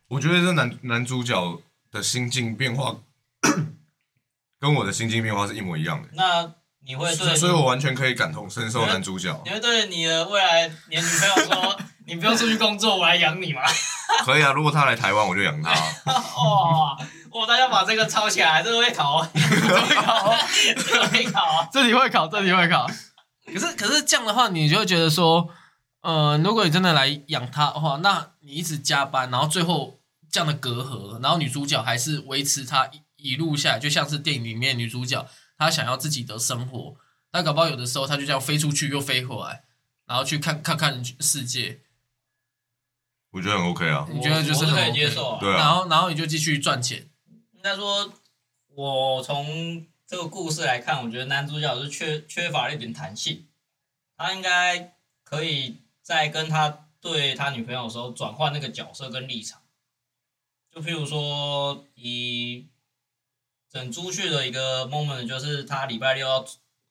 [0.08, 2.98] 我觉得这男男主角的心境变化
[4.60, 6.52] 跟我的心境变化是一模一样的，那
[6.86, 9.50] 你会对所以所以我完全可以感同身受男主角你。
[9.50, 13.62] 会对你的未来你的女朋友说， 你不用出去工作，我来养你吗？
[14.24, 15.70] 可以啊，如果他来台湾，我就养他。
[15.70, 16.96] 哇，
[17.32, 20.36] 哇，大家把这个抄起来，这个会考哦，这个会考哦，
[20.76, 21.68] 这个会考哦。
[21.72, 22.86] 这题会考，这题会考。
[23.46, 25.48] 可是可是这样的话，你就会觉得说，
[26.02, 29.98] 呃，如果你真的来养他的话，那你一直加班，然后最后
[30.30, 36.96] 这样的隔阂，然后女主角还是维持她一一路下来，就像是电影里面女主角，她想要自己的生活，
[37.30, 39.64] 但搞不好有的时候他就这样飞出去又飞回来，
[40.06, 41.80] 然后去看看看世界，
[43.30, 44.06] 我觉得很 OK 啊。
[44.10, 45.40] 你觉得就是可以接受啊。
[45.40, 47.08] 对啊然后然后你就继续赚钱。
[47.52, 48.12] 应该说，
[48.74, 53.46] 我从这个故事来看，我觉得男主角是缺缺乏了一点弹性，
[54.16, 59.62] 他应该可以在跟他对他女朋友的时候转换那个角色跟立场。
[60.70, 62.66] 就譬如说，以
[63.74, 66.46] 整出去的一个 moment，就是他礼拜六要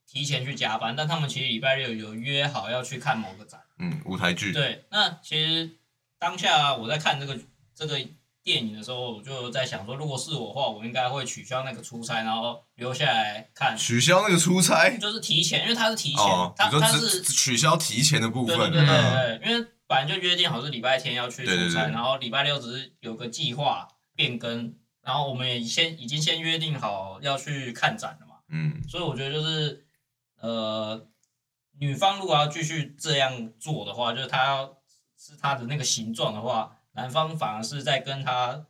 [0.06, 3.62] 提前去加班，但他们其实礼拜六有约好要去看某个展。
[3.80, 4.52] 嗯，舞台剧。
[4.52, 5.78] 对，那其实
[6.20, 7.40] 当下我在看这个
[7.74, 7.98] 这个
[8.44, 14.90] 电影的时候，我就在想说，如果是我的话，我应该会取消那个出差，然后留下来看，取消那个出差。
[14.98, 18.58] 就是提前，因为他是提前，哦，他他是取消提前的部分。
[18.70, 29.86] 对对对因为本来就约定好是礼拜天要去出差，然后礼拜六只是有个计划变更，然后我们也先已经先约定好要去看展了嘛，嗯，所以我觉得就是
[30.38, 31.08] 呃，
[31.78, 34.78] 女方如果要继续这样做的话，就是她要
[35.18, 38.66] 是她的那个形状的话，男方反而是在跟她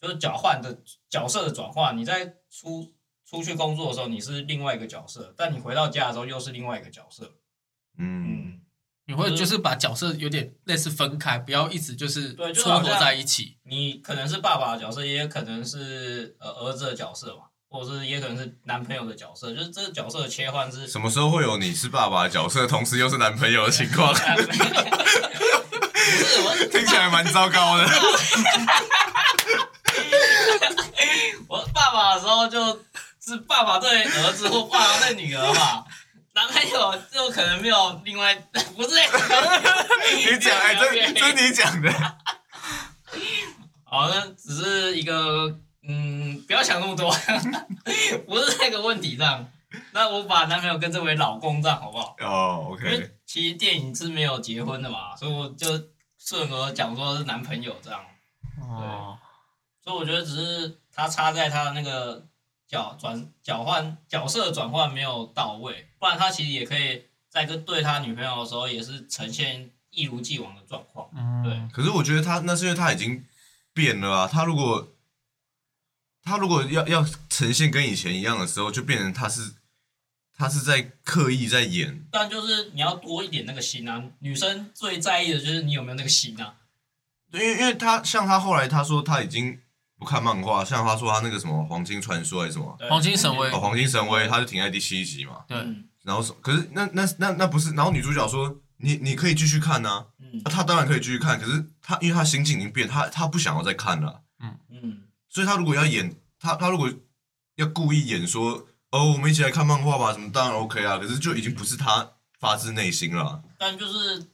[0.00, 1.96] 就是交换的角色的转换。
[1.96, 2.94] 你在出
[3.26, 7.36] 出去工作的时候，你是另外一个角色，但你回到家的时候又是另外一个角色。
[7.98, 8.60] 嗯，嗯，
[9.06, 13.56] 你会就是把角色有点类似分开，不要一直就是撮合在一起。
[13.64, 24.10] 你可能是爸爸的角色，也有可能是呃儿子的角色嘛，或者是也可能是男朋友的角色，就是这个角色的切换是什么时候会有你是爸爸的角色，同时又是男朋友的情况？
[24.14, 24.24] 不是
[26.40, 27.86] 我听起来蛮糟糕的。
[31.48, 32.80] 我爸爸的时候就
[33.20, 35.84] 是爸爸对儿子或爸爸对女儿嘛，
[36.34, 38.34] 男朋友就可能没有另外
[38.76, 38.90] 不是
[40.16, 41.92] 你讲，哎，这这是你讲的。
[43.84, 47.10] 好那只是一个嗯，不要想那么多，
[48.26, 49.48] 不是那个问题这样。
[49.92, 52.16] 那我把男朋友跟这位老公这样好不好？
[52.20, 55.68] 哦因为，OK，其实电影是没有结婚的嘛，所以我就
[56.18, 58.00] 顺而讲说是男朋友这样。
[58.60, 59.16] 哦，
[59.84, 62.24] 所以我觉得只是他插在他的那个
[62.74, 71.08] 角转角换角色转换没有到位，不然他其实也可以在跟对他女朋友的时候也是呈现一如既往的状况。
[71.14, 73.24] 嗯对嗯，可是我觉得他那是因为他已经
[73.72, 74.26] 变了啊。
[74.26, 74.88] 他如果
[76.24, 79.54] 他如果要要呈现跟以前一样的时候，就变成他是
[80.36, 82.04] 他是在刻意在演。
[82.10, 86.56] 但就是你要多一点那个心啊，女生最在意的就是你有没有那个心啊。
[87.30, 89.60] 对，因为因为他像他后来他说他已经
[89.98, 92.76] 不看漫画，像他说他那个什么黄金传说还是什么。
[92.88, 93.50] 黄金神威。
[93.50, 95.44] 哦黄金神威，他就停在第七集嘛。
[95.48, 95.56] 对。
[95.58, 95.84] 嗯。
[96.02, 100.40] 然后什可是那那那那不是，然后女主角说你你可以继续看呐、嗯。
[100.44, 104.58] 啊，他当然可以继续看，可是他因为他心境已经变，他他不想要再看了，嗯。
[104.70, 106.92] 嗯，所以他如果要演他他如果
[107.56, 113.24] 要故意演说哦我们一起来看漫画吧什么，当然 OK 啊，可是就已经不是他发自内心了。
[113.24, 113.42] 啊。
[113.58, 114.26] 但就是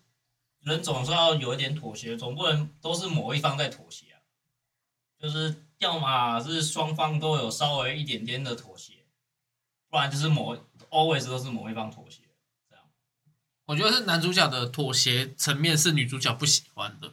[0.62, 4.06] 人总是要有一点妥协，总不能都是某一方在妥协。
[4.06, 4.09] 啊。
[5.20, 8.94] 就是要么是双方都有稍微一点点的妥协，
[9.90, 10.56] 不然就是某
[10.88, 12.22] always 都是某一方妥协。
[12.68, 12.84] 这样，
[13.66, 17.12] 我觉得是男主角的妥协层面是女主角不喜欢的。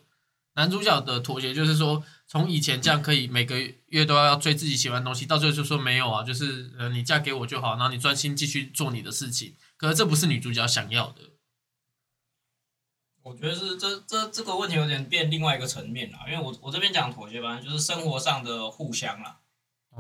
[0.53, 9.55] 男主角的妥协就是说，从以前这样可以每个月都要追自己喜欢的东西，到最后就说没有啊，就是呃你嫁给我就好，然后你专心继续做你的事情。
[9.75, 11.21] 可是这不是女主角想要的。
[13.27, 19.37] 我觉得是这这这个问题有点变另外一个层面啦，因为我我这边讲妥协，反正就是生活上的互相啦。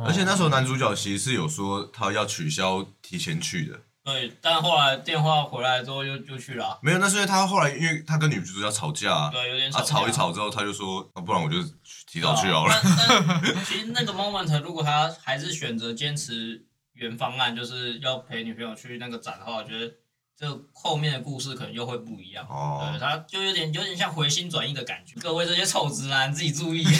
[0.05, 11.57] 而且那时候男主角其实是有说他要取消提前去的，对，但后来电话回来之后又又去了啊，没有，那是因为他后来因为他跟女主角吵架、啊，对，有点他吵架吵一吵之后他就说，啊、不然我就
[12.05, 12.73] 提早去好了。
[13.09, 16.63] 但但其实那个 moment，如果他还是选择坚持
[16.93, 19.91] 原方案，就是要陪女朋友去那个展的话，我觉得
[20.39, 22.45] 这后面的故事可能又会不一样。
[22.47, 25.19] 哦对，他就有点有点像回心转意的感觉。
[25.19, 26.83] 各位这些臭直男自己注意。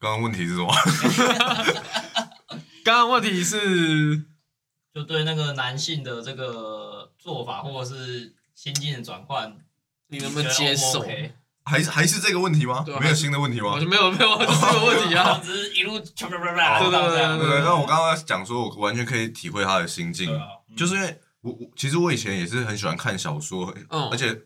[0.00, 0.74] 刚刚问题是什么？
[2.82, 4.24] 刚刚问题是，
[4.92, 9.56] 就对那个男性的这个做法或者是心境的转换，
[10.08, 11.06] 你能不能接受？
[11.70, 13.00] 还是还是这个问题吗对啊？
[13.00, 13.80] 没有新的问题吗我？
[13.80, 15.40] 就没有没有， 就是这个问题啊。
[15.44, 20.28] 只是一路啪啪啪对啪对对对对，那我刚刚讲说，我完全可以体会他的心境
[20.76, 24.36] 就是因为我我其实我以前也是很喜欢看小说，嗯而且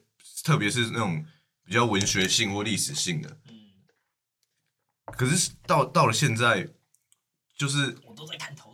[0.44, 1.24] 特别是那种
[1.64, 3.28] 比较文学性或历史性的。
[3.48, 3.54] 嗯，
[5.16, 6.68] 可是到到了现在，
[7.58, 8.73] 就是我都在看投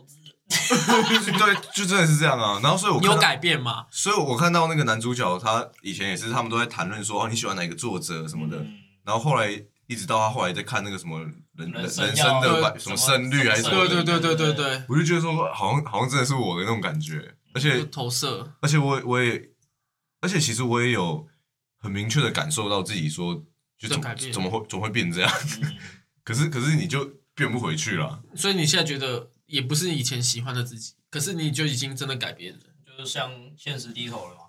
[1.37, 2.59] 对，就真的是这样啊。
[2.61, 3.85] 然后所以我，你有改变吗？
[3.91, 8.57] 所以我看到那个男主角，他以前也是，他们都在谈论说，哦，你喜欢哪个作者什么的。
[8.57, 9.49] 嗯然后后来
[9.87, 11.19] 一直到他后来在看那个什么
[11.55, 17.33] 人人生生要的百什么胜率还是什么的，对对对对对对，我就觉得说，好像好像真的是我的那种感觉。
[17.55, 18.53] 而且投射。
[18.61, 19.49] 而且我我也，
[20.21, 21.27] 而且其实我也有
[21.79, 23.33] 很明确的感受到自己说，
[23.79, 25.31] 就怎么在改变怎么会怎么会变这样？
[25.63, 25.75] 嗯
[26.23, 28.21] 可是可是你就变不回去了。
[28.35, 32.59] 所以你现在觉得也不是以前喜欢的自己，可是你就已经真的改变了。
[32.85, 34.41] 就是向现实低头了嘛。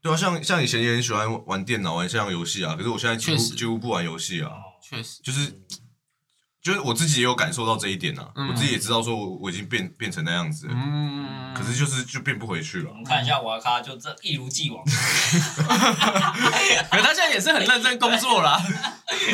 [0.00, 5.52] 对啊，像像以前也很喜欢玩电脑、玩这样游戏啊，可是我现在几乎几乎不玩游戏啊，哦，确实，就是
[6.62, 12.94] 就是我自己也有感受到这一点啊，嗯我自己也知道说我我已经变变成那样子了，嗯，可是就是就变不回去了我。
[12.94, 14.92] 们看一下瓦卡，就这一如既往， 可
[17.02, 18.62] 他现在也是很认真工作啦。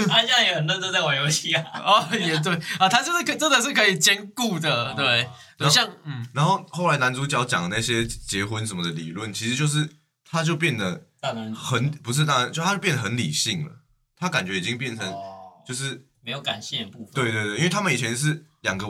[0.09, 1.65] 他现在也很认真在玩游戏啊。
[1.85, 9.89] 哦，也对啊，他就是可真的是可以兼顾的，对，哦对，像嗯，然后后来男主角讲的那些结婚什么的理论，其实就是
[10.29, 11.07] 他就变得
[11.55, 13.73] 很不是当然，就他就变得很理性了，
[14.17, 17.15] 他感觉已经变成哦，就是没有感性的部分。
[17.15, 18.87] 对对对，因为他们以前是两个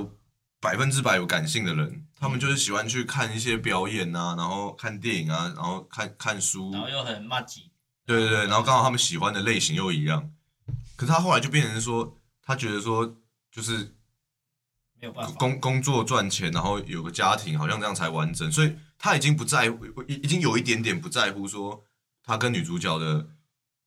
[0.60, 7.70] 百分之百有感性的人，他们就是喜欢去看一些表演啊，然后看电影啊，然后看看书，然后又很骂鸡，
[8.04, 10.32] 对对对，然后刚好他们喜欢的类型又一样，
[10.96, 13.16] 可是他后来就变成说，他觉得说
[13.52, 13.94] 就是
[15.00, 15.32] 没有办法。
[15.34, 21.84] 工工作赚钱，然后有个家庭，好像这样才完整，所以他已经不在乎，已已经有一点点不在乎说
[22.24, 23.28] 他跟女主角的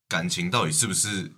[0.08, 1.34] 感情到底是不是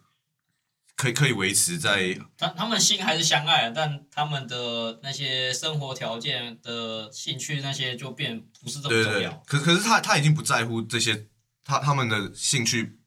[0.97, 11.27] 可以可以维持在他他们心还是相爱，但他们的那些生活条件的兴趣那些就变不是这么对对对重要。，可可是他他已经不在乎这些，
[11.65, 12.99] 他他们的兴趣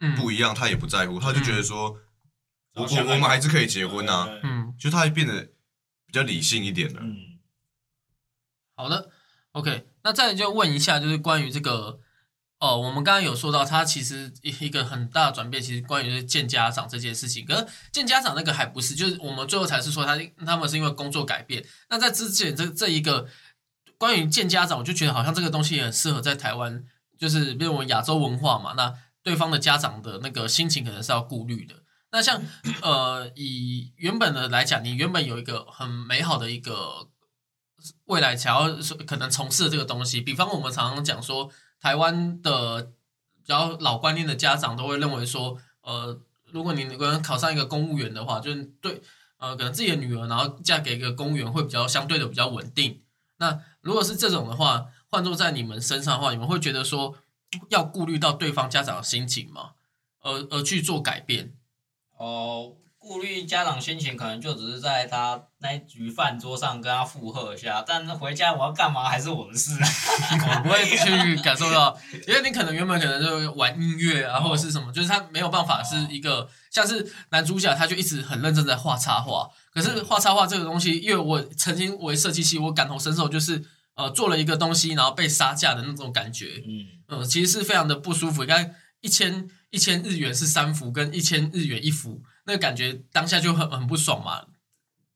[0.00, 1.98] 嗯不一样，他也不在乎，他就觉得说，
[2.74, 5.42] 我我我们还是可以结婚啊，嗯，就他变得
[6.06, 7.00] 比较理性一点了。
[7.02, 7.16] 嗯，
[8.76, 9.10] 好的
[9.50, 12.00] ，OK，那再就问一下，就是关于这个，
[12.62, 17.44] 哦，我们刚刚有说到，他其实一一个很大的转变，其实关于见家长这件事情。
[17.44, 21.66] 可是见家长那个还不是，就是我们最后才是说他他们是因为工作改变。
[21.90, 23.26] 那在之前这这一个
[23.98, 26.84] 关于见家长，我就觉得好像这个东西也很适合在台湾，
[27.18, 28.94] 就是因为我们亚洲文化嘛，那
[29.24, 31.74] 对方的家长的那个心情可能是要顾虑的。
[32.12, 32.40] 那像
[32.80, 37.08] 呃，以原本的来讲，你原本有一个很美好的一个
[38.04, 38.72] 未来想要
[39.04, 41.50] 可能从事的这个东西，比方我们常常讲说，
[41.82, 46.16] 台湾的比较老观念的家长都会认为说，呃，
[46.52, 49.02] 如果你可能考上一个公务员的话，就是对
[49.38, 53.02] 呃，可能自己的女儿然后嫁给一个公务员会比较相对的比较稳定。
[53.38, 57.16] 那如果是这种的话，换做在你们身上的话，你们会觉得说
[57.70, 59.72] 要顾虑到对方家长的心情吗？
[60.20, 61.52] 而而去做改变？
[62.16, 69.88] 哦，顾虑家长心情，可能就只是在他那一局饭桌上跟他附和一下，但是回家我要干嘛还是我的事啊。
[70.38, 79.48] 我不会去感受到，因为你可能原本可能就玩音乐啊，哦或者是什么，就是他没有办法是一个像是男主角，他就一直很认真在画插画。
[79.74, 83.64] 可是画插画这个东西，因为我曾经为设计系，我感同身受，就是
[83.96, 88.44] 呃做了一个东西，然后被杀价的那种感觉，嗯，嗯，其实是非常的不舒服。
[88.44, 94.46] 你看一千一千日元是三幅，跟一千日元一幅，那个感觉当下就很很不爽嘛。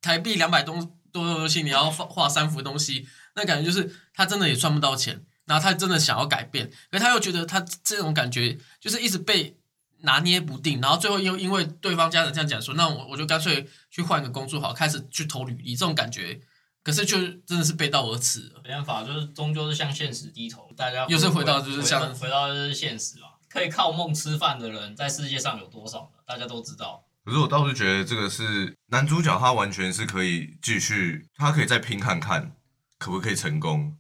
[0.01, 0.75] 台币两百多
[1.11, 9.57] 多的东西，你要画画三幅东西，那感觉就是他真的也赚不到钱，然后他真的想要改变，可是他又觉得他这种感觉就是一直被
[10.03, 16.39] 拿捏不定，然后最后又因为对方家长这样讲说，那我我就干脆去换个工作好，开始去投履历，这种感觉，
[16.85, 18.61] 可是就真的是背道而驰了。
[18.63, 20.71] 没办法，就是终究是向现实低头。
[20.77, 23.35] 大家又是回到就是像回回到就是现实啊。
[23.49, 26.23] 可以靠梦吃饭的人，在世界上有多少呢？
[26.27, 27.06] 大家都知道。
[27.27, 32.53] 可是我倒是觉得这个是男主角，他完全是可以继续，他可以再拼看看，
[33.01, 33.97] 可不可以成功。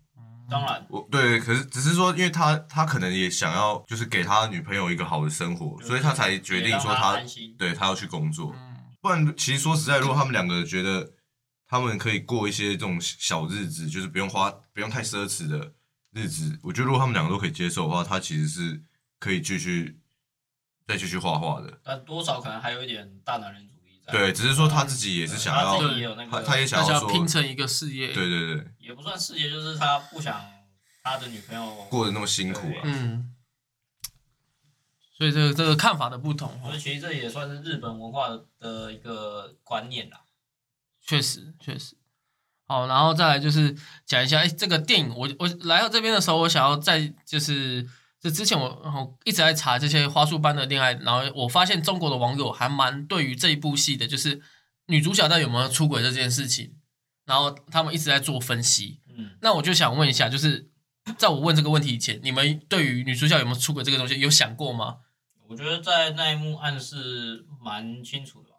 [0.49, 7.23] 当然，我对，可是只是说，因为他他可能也想要，就是给他女朋友一个好的生活，所以他才决定说他他。
[7.59, 8.55] 对他要去工作。
[8.57, 11.11] 嗯，不然，其实说实在，如果他们两个觉得
[11.67, 15.73] 他们可以过一些这种小日子，就是不用花、不用太奢侈的
[16.13, 18.81] 日子，我觉得如果他们两个都可以接受的话，他其实是
[19.19, 19.99] 可以继续
[20.87, 21.81] 再继续画画的。
[21.83, 24.13] 但多少可能还有一点大男人主义在。
[24.13, 28.13] 对，只是说他自己也是想要他自，己也有那他个，他也想要拼成一个事业。
[28.13, 30.41] 对对对，也不算事业，就是他不想
[31.03, 32.83] 他的女朋友过得那么辛苦啊。
[32.85, 33.35] 嗯，
[35.17, 40.21] 所以这个这个看法的不同哦所以，其实这也算是日本文化的的一个观念啦。
[41.03, 41.97] 确实确实。
[42.69, 47.89] 好，然后再来就是讲一下，哎，这个电影我我来到这边的时候，我想要再就是
[48.27, 54.43] 这之前我我一直在查这些花束般的恋爱，然后我发现中国的网友还蛮对于这一部戏的，就是
[54.87, 56.75] 女主角到底有没有出轨这件事情，
[57.25, 59.01] 然后他们一直在做分析。
[59.17, 60.69] 嗯，那我就想问一下，就是
[61.17, 64.97] 在我问这个问题以前，你们对于女主角有没有出轨这个东西有想过吗？
[65.49, 68.57] 我觉得在那一幕暗示蛮清楚的吧。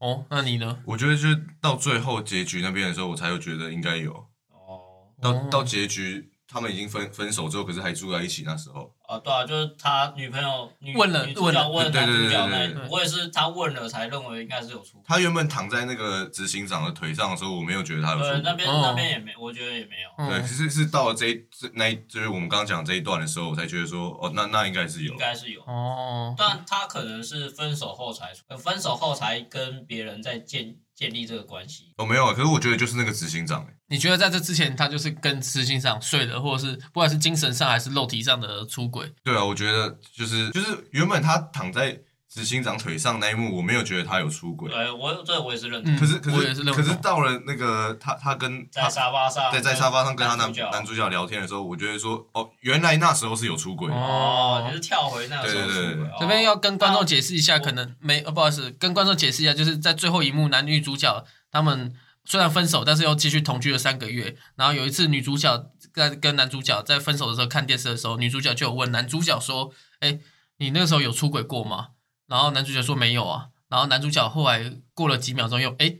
[0.00, 0.82] 哦，那你呢？
[0.84, 4.12] 我觉得就是到最后结局那边的时候，我才有觉得应该有。
[4.48, 15.02] 哦，到哦到结局，他们已经分分手之后，可是还住在一起，那时候，啊，对啊，就是他女朋友女问了女主角问对对男主角对对对那，我也是他问了才认为应该是有出轨。
[15.04, 18.42] 他原本躺在那个执行长的腿上的时候，我没有觉得他有对，出轨。
[18.44, 25.18] 那边哦那边也没，我觉得也没有，对，嗯其实是到了这这那就是我们刚刚讲这一段的时候，我才觉得说，哦，那那应该是有应。
[25.18, 25.60] 该是有。
[25.62, 31.92] 哦，但他可能是分手后才呃分手后才跟别人在建建立这个关系。
[31.96, 39.12] 哦，没有啊，可是我觉得就是那个执行长，欸你觉得在这之前，他就是跟执行长睡了，或者是不管是精神上还是肉体上的出轨？
[39.22, 42.00] 对啊，我觉得就是就是原本他躺在
[42.34, 44.68] 执行长腿上那一幕，我没有觉得他有出轨。
[44.68, 53.88] 对我这我也是认可是可我也是认同可是到了那个他他跟在他沙发上对在沙发上跟他男主男主角聊天的时候，我觉得说，哦，原来那时候是有出轨。
[53.88, 64.36] 哦，就是跳回那个时候对对对出轨哦这边要跟观众解释一下，哦可能没呃不好意思，跟观众解释一下，就是在最后一幕，男女主角他们虽然分手，但是又继续同居了三个月。
[64.56, 69.70] 然后有一次，女主角在跟男主角在分手的时候看电视的时候，女主角就有问男主角说
[70.00, 70.18] ：“哎，
[70.56, 71.90] 你那个时候有出轨过吗？”
[72.26, 73.50] 然后男主角说没有啊。
[73.68, 75.96] 然后男主角后来过了几秒钟又哎，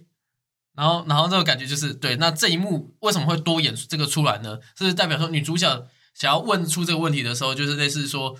[0.74, 2.16] 然后然后这个感觉就是对。
[2.16, 4.60] 那这一幕为什么会多演这个出来呢？
[4.76, 8.38] 是代表说女主角想要问出这个问题的时候，就是类似说，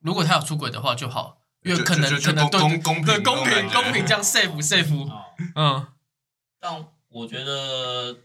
[0.00, 5.24] 如果他有出轨的话就好，因为可能可能对公公对公公平公平这样 safe safe，哦，
[5.56, 5.86] 嗯
[6.60, 8.18] 但我觉得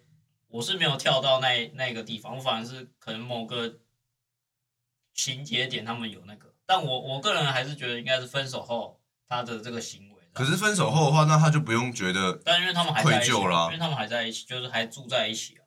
[0.50, 3.80] 我是没有跳到那那个地方，我反而是可能某个
[5.16, 10.16] 情节点他们有那个，但我我个人还是觉得应该是分手后他的这个行为。
[10.32, 15.66] 可是分手后的话，那他就不用觉得但因为他们还愧疚啦因为他们还在一起，就是还住在一起啊，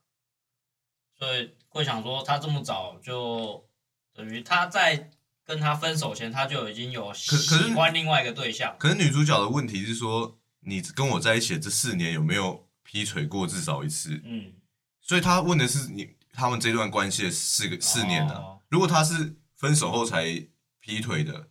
[1.18, 3.66] 所以会想说他这么早就
[4.14, 5.10] 等于他在
[5.44, 8.76] 跟他分手前，他就已经有喜欢另外一个对象。
[8.78, 14.22] 可是女主角的问题是说，你跟我在一起这四年有没有劈腿过至少一次？
[14.24, 14.52] 嗯，
[15.00, 20.24] 所以他问的是你他们这段关系的四个四年的、哦如果他是分手后才
[20.84, 21.46] 劈腿的，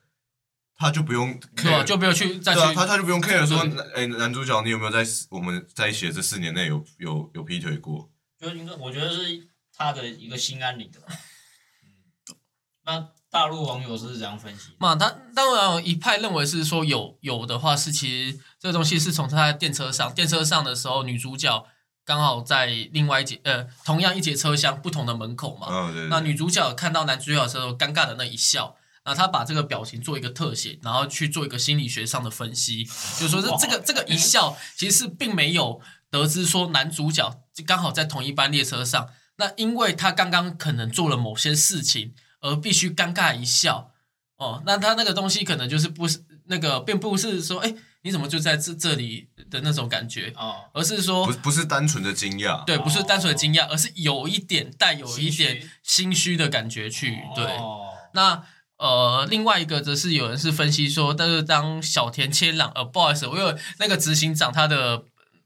[0.76, 3.60] 他就不用对就不用去再去对啊，他他就不用 care 说，
[3.96, 8.12] 哎、男主角你有没有在我们在一起的这四年内有有有劈腿过？
[8.38, 11.00] 就应该我觉得是他的一个心安理得。
[11.08, 12.36] 嗯，
[12.84, 14.72] 那大陆网友是怎样分析？
[14.80, 21.66] 嘛，他当然有一派认为是说有有的话是其实这个东西是从他在电车上，电车上的时候女主角
[22.04, 28.76] 刚好在另外一节呃同样一节车厢不同的门口嘛，嗯，对对那女主角看到男主角的时候尴尬的那一笑。
[29.04, 32.84] 然后他把这个表情做一个特写，然后去做一个心理学上的分析，
[33.20, 35.82] 就是说这这个这个一笑其实是并没有
[36.12, 43.92] 得知说男主角刚好在同一班列车上，那因为他刚刚可能做了某些事情，而必须尴尬一笑，
[44.38, 47.74] 哦，那他那个东西可能就是不是那个，并不是说，哎，
[48.04, 57.46] 你怎么就在这这里的那种感觉，哦，而是说不，不是单纯的惊讶，对，不是单纯的惊讶，而是有一点带有一点心虚的感觉去，对。
[57.58, 58.44] 哦那
[58.82, 65.04] 呃，另外一个则是有人是分析说，但是当小田切朗，呃，不好意思，我有那个执行长他的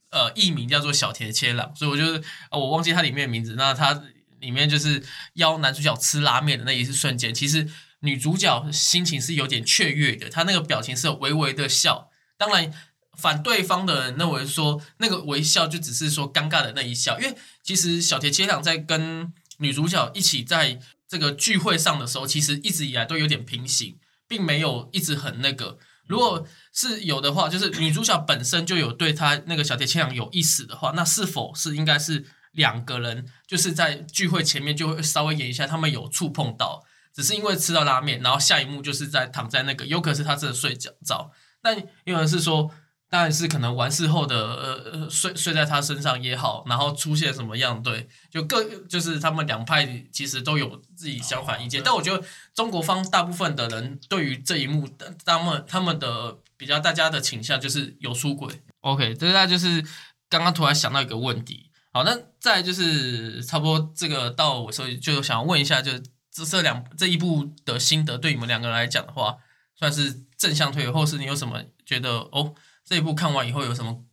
[0.09, 3.55] 呃艺名叫做小田切朗，所以我就是、呃、我忘记他里面的名字。
[3.57, 4.01] 那他
[4.39, 7.67] 里面就是邀男主角吃拉面的那一瞬间，其实
[7.99, 12.09] 女主角心情是有点雀跃的，她那个表情是微微的笑。
[12.37, 12.71] 当然，
[13.17, 23.97] 反对方的人认为说那个微笑就只是说尴尬的那一笑，因为其实小田切朗在跟女主角一起在这个聚会上的时候，其实一直以来都有点平行，
[24.27, 25.77] 并没有一直很那个。
[26.07, 36.83] 如果是有的话，就是女主角本身就有对他那个小田切朗有意思的话，那是否是应该是两个人就是在聚会前面就会稍微演一下，他们有触碰到，
[37.13, 41.31] 只是因为吃到拉面，然后下一幕就是在躺在那个，有可能是他真的睡觉着，
[41.61, 42.71] 但有人是说。
[43.15, 52.21] 当然是可能完事后的呃呃睡睡在他身上也好，然后出现什么样对，就各就是他们两派其实都有自己相反意见，哦但我觉得
[52.53, 54.85] 中国方大部分的人对于这一幕，
[55.23, 58.53] 他们他们的比较大家的倾向就是有出轨。
[58.81, 59.81] OK，这大家就是
[60.27, 61.71] 刚刚突然想到一个问题。
[61.93, 65.93] 好，那再就是差不多这个到我所以就想要问一下，就
[66.33, 69.37] 这这两这一部的心得，对你们两个人来讲的话，
[69.79, 72.53] 算是正向推，或是你有什么觉得哦
[72.85, 74.05] 这一部看完以后有什么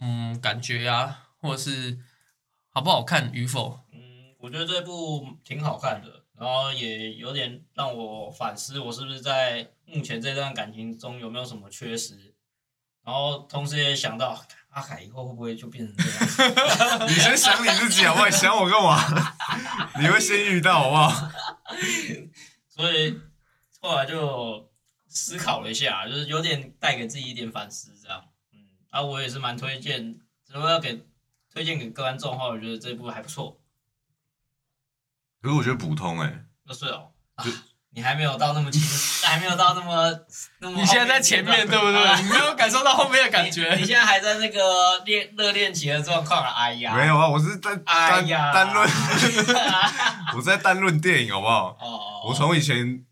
[0.00, 1.98] 嗯感觉呀、或者是
[2.70, 3.80] 好不好看与否？
[3.92, 12.34] 嗯，我觉得这部挺好看的，然后也有点让我反思，我是不是在目前这段感情中有没有什么缺失，
[13.04, 14.40] 然后同时也想到
[14.70, 16.04] 阿凯以后会不会就变成这
[16.94, 17.00] 样？
[17.08, 18.30] 你先想你自己好不好？
[18.30, 19.34] 想我干嘛？
[20.00, 21.28] 你会先遇到好不好？
[22.68, 23.18] 所以
[23.80, 24.67] 后来就
[25.08, 28.22] 思考了一下，就是有点带给自己一点反思，这样。
[28.52, 28.58] 嗯，
[28.90, 31.04] 啊，我也是蛮推荐，如果要给
[31.52, 33.60] 推荐给观众的话，我觉得这部还不错。
[35.40, 37.44] 可是我觉得普通哎、就是哦，啊
[37.90, 38.80] 你还没有到那么前，
[39.28, 40.20] 还没有到那么
[40.60, 40.78] 那么。
[40.78, 42.22] 你现在在前面对不对？
[42.22, 43.80] 你没有感受到后面的感觉你。
[43.80, 46.52] 你现在还在那个恋热恋期的状况啊！
[46.54, 48.88] 哎呀，没有啊，我是在哎单呀，单论，
[50.36, 51.68] 我在单论电影好不好？
[51.80, 53.04] 哦哦，我从以前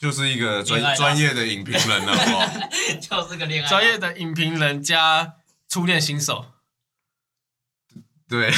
[0.00, 2.46] 就是一个专专业的影评人了，好不好？
[2.98, 5.34] 就是个恋爱专业的影评人加
[5.68, 6.46] 初恋新手，
[8.26, 8.50] 对，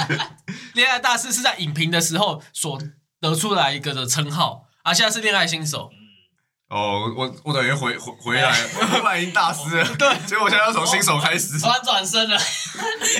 [0.72, 2.82] 恋爱大师是在影评的时候所
[3.20, 5.90] 得出来一个的称号，啊，现在是恋爱新手。
[6.72, 8.50] 哦，我我等于回回回来，
[8.80, 11.58] 我本来已经大师了，对， 所以我现在要从新手开始。
[11.58, 12.38] 突然转身了，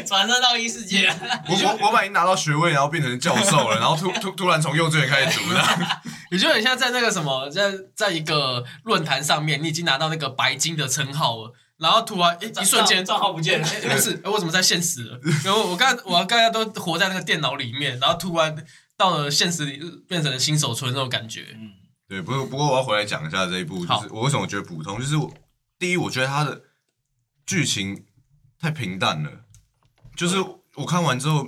[0.06, 1.06] 转身到异世界。
[1.46, 5.62] 我我我本来已经拿到学位，然后变成教授了，然后突突突然从幼稚园开始读了。
[6.32, 15.20] 你就很像在那个什么，在在一个论坛上面，你已经拿到那个白金的称号了，然后突然一一瞬间账号不见了，诶不是，诶我怎么在现实了？
[15.44, 18.56] 然后我刚我刚才都活在那个电脑里面，然后突然
[18.96, 19.78] 到了现实里，
[20.08, 21.48] 变成了新手村那种感觉。
[21.54, 21.68] 嗯，
[22.12, 25.32] 对，不过不过我要回来讲一下这一部，就是我为什么觉得普通，就是我
[25.78, 26.62] 第一，我觉得它的
[27.46, 28.04] 剧情
[28.58, 29.46] 太平淡了，
[30.14, 30.36] 就是
[30.74, 31.46] 我看完之后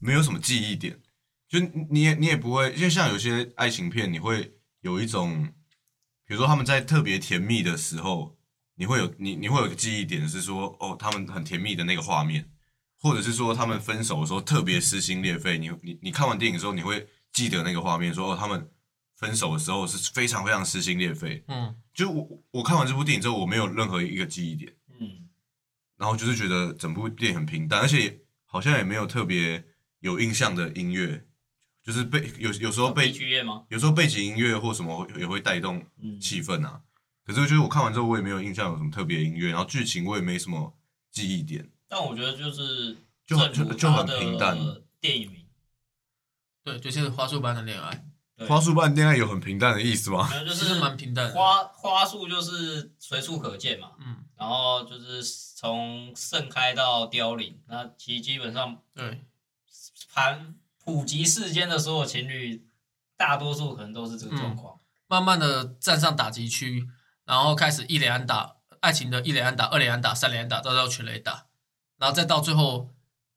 [0.00, 1.00] 没有什么记忆点，
[1.48, 5.44] 就你也你也不会，因为像有些爱情片，你会有一种，
[6.26, 8.36] 比如说他们在特别甜蜜的时候，
[8.74, 12.50] 你会有你你会有个记忆点是说，哦，他们很甜蜜的那个画面，
[12.98, 18.68] 或者是说他们分手的时候特别撕心裂肺，你你你看完电影之后，你会记得那个画面，说哦，他们
[19.20, 21.44] 分手的时候是非常非常撕心裂肺。
[21.46, 25.28] 嗯，就我我看完这部电影之后，我没有任何一个记忆点，嗯，
[25.98, 29.62] 然后就是觉得整部电影很平淡，而且好像也没有特别
[29.98, 31.26] 有印象的音乐，
[31.82, 33.66] 就是背有有时候背悲剧乐吗？
[33.68, 36.80] 有时候背景音乐或什么也会带动嗯，气氛啊。
[37.22, 40.74] 可是就是我看完之后，我也没有印象有什么特别音乐，然后剧情我也没什么
[41.10, 41.70] 记忆点。
[41.88, 42.96] 但我觉得就是
[43.26, 44.56] 就很就就很平淡
[44.98, 45.46] 电影名，
[46.64, 48.02] 对，就是花束般的恋爱，对
[48.48, 50.28] 花束般恋爱有很平淡的意思吗？
[50.30, 51.34] 没有就其实是蛮平淡的。
[51.34, 55.22] 花花束就是随处可见嘛，嗯，然后就是
[55.56, 59.24] 从盛开到凋零，那其实基本上对，
[60.12, 62.66] 盘普及世间的所有情侣，
[63.16, 64.80] 大多数可能都是这个状况。
[65.06, 66.88] 慢慢的站上打击区，
[67.24, 71.46] 然后开始一连安打，爱情的一连安打、二连安打、三连安打，再到全垒打，
[71.98, 72.94] 然后再到最后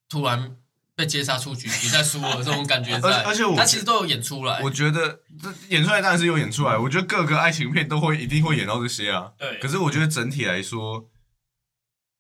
[0.07, 0.57] 突然
[0.95, 4.69] 被接杀出局，比赛输了这种感觉而在，而且我他其实都有演出来我。
[4.69, 9.31] 觉得这演出来当然是有演出来，我觉得各个爱情片都会一定会演到这些啊。
[9.37, 11.09] 对，可是我觉得整体来说，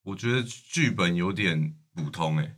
[0.03, 2.55] 我觉得剧本有点普通诶、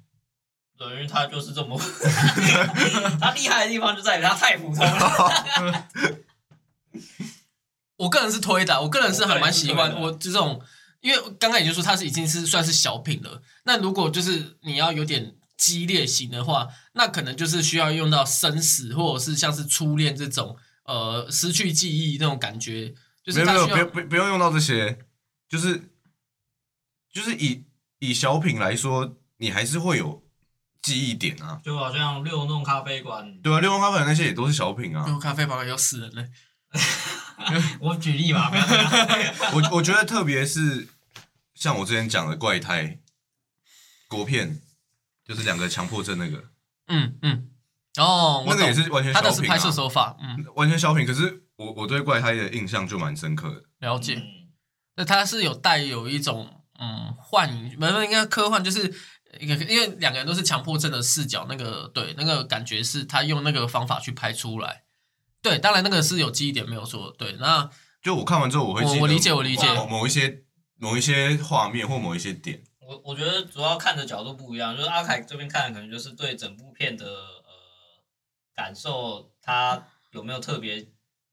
[0.78, 1.78] 等于他就是这么，
[3.20, 5.88] 他厉害的地方就在于他太普通了。
[7.98, 10.62] 我个人是推的，我个人是还蛮喜欢我个人是推的我这种，
[11.02, 13.42] 因为刚刚也就说他是已经是算是小品了。
[13.64, 22.94] 那如果就是你要有点激烈型的话，那可能就是需要用到生死，或者是像是初恋这种呃失去记忆那种感觉，
[23.24, 25.00] 就是没有没有，不用不不用用到这些，
[25.48, 25.90] 就是
[27.14, 27.64] 就是以
[28.00, 30.24] 以小品来说，你还是会有
[30.82, 31.62] 记忆点啊。
[31.64, 35.06] 就好像六弄咖啡馆，对啊，六弄咖啡馆那些也都是小品啊。
[35.08, 36.30] 用咖啡馆有死人嘞。
[37.80, 38.64] 我举例嘛，不要。
[39.54, 40.88] 我我觉得特别是
[41.54, 43.00] 像我之前讲的怪胎
[44.08, 44.62] 国片，
[45.26, 46.44] 就是两个强迫症那个，
[46.88, 47.50] 嗯嗯，
[47.98, 51.06] 哦，我那个也是完全小品他的是拍摄啊，手法，嗯，完全小品。
[51.06, 53.64] 可是我我对怪胎的印象就蛮深刻的。
[53.80, 54.16] 了解。
[54.16, 54.32] 嗯
[54.98, 56.50] 那他是有带有一种
[56.80, 58.84] 嗯幻影，没有应该科幻，就是
[59.42, 64.84] 一个因为两个人都是强迫症的视角，那个对那个感觉是他用那个方法去拍出来。
[65.42, 67.14] 对，当然那个是有记忆点没有错。
[67.18, 67.70] 对，那
[68.02, 70.44] 就我看完之后，我会记得我我理解我理解某某一些
[70.78, 72.64] 某一些画面或某一些点。
[72.88, 77.52] 我我觉得主要看的角度不一样，就是阿凯这边看的可能就是对整部片的呃
[78.56, 80.78] 感受，他有没有特别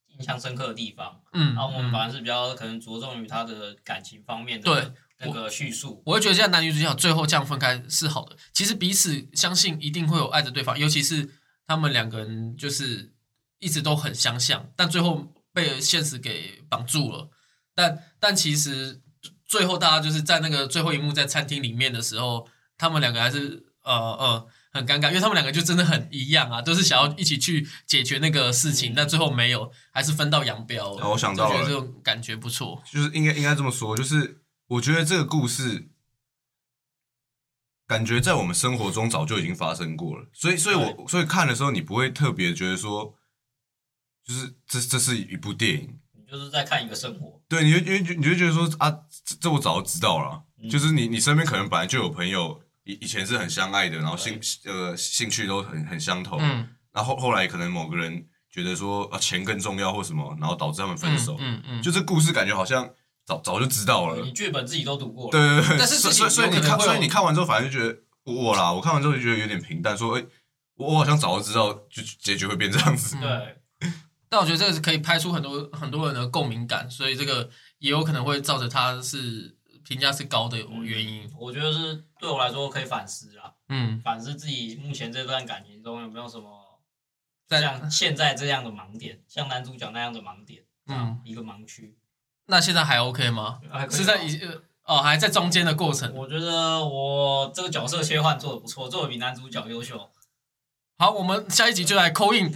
[0.08, 1.20] 印象深刻的地方。
[1.32, 6.02] 嗯，然后我们嗯反而是比较可能着重于他的感情方面的对那个叙述。
[6.06, 8.36] 我会觉得现在男女主角最后这样分开是好的。
[8.52, 11.28] 其实彼此相信一定会有爱着对方，尤其是
[11.66, 13.12] 他们两个人就是
[13.58, 17.30] 一直都很相像，但最后被现实给绑住了。
[17.74, 19.00] 但但其实
[19.52, 22.48] 最后大家就是在那个最后一幕在餐厅里面的时候，
[22.78, 28.94] 他们两个还是呃呃很尴尬，因为他们两个就真的很一样啊，都是想要一起去解决那个事情，嗯。
[28.96, 30.94] 但最后没有，还是分道扬镳。
[30.94, 31.50] 哦我想到了。
[31.50, 32.82] 就觉得这种感觉不错。
[32.90, 35.90] 就是应该应该这么说，就是我觉得这个故事
[37.86, 43.14] 感觉在我们生活中早就已经发生过了，所以所以我所以看的时候你不会特别觉得说，
[44.24, 45.98] 就是这这是一部电影，你
[46.32, 48.90] 就是在看一个生活，对，你就你就你就觉得说啊，
[49.22, 62.88] 这这我早就知道了就是你你身边可能本来就有朋友以以前是很相爱的，然后兴呃兴趣都很很相投，嗯，然后后后来可能某个人觉得说啊钱更重要或什么，然后导致他们分手，嗯嗯，就这故事感觉好像
[63.26, 70.24] 早早就知道了，你剧本自己都读过了，对对对，但是所以所以你看，所以你看完之后，反正就觉得我啦，我看完之后就觉得有点平淡，说，哎、
[70.76, 73.18] 我我好像早就知道，就结局会变这样子。
[73.18, 73.56] 嗯对，
[74.32, 79.54] 但我觉得这个是可以拍出很多很多人的共鸣感，所以这个也有可能会造成他是
[79.84, 81.30] 评价是高的原因。
[81.38, 86.80] 我觉得是对我来说可以反思啦，嗯，反思自己目前这段感情中有没有什么
[87.46, 91.98] 在像现在这样的盲点，像男主角那样的盲点，嗯嗯，一个盲区，
[92.46, 93.60] 那现在还 OK 吗？
[93.90, 96.10] 是在一呃哦还在中间的过程。
[96.14, 100.10] 我觉得我这个角色切换做的不错，做的比男主角优秀。
[101.02, 102.52] 好，我们下一集就来扣印女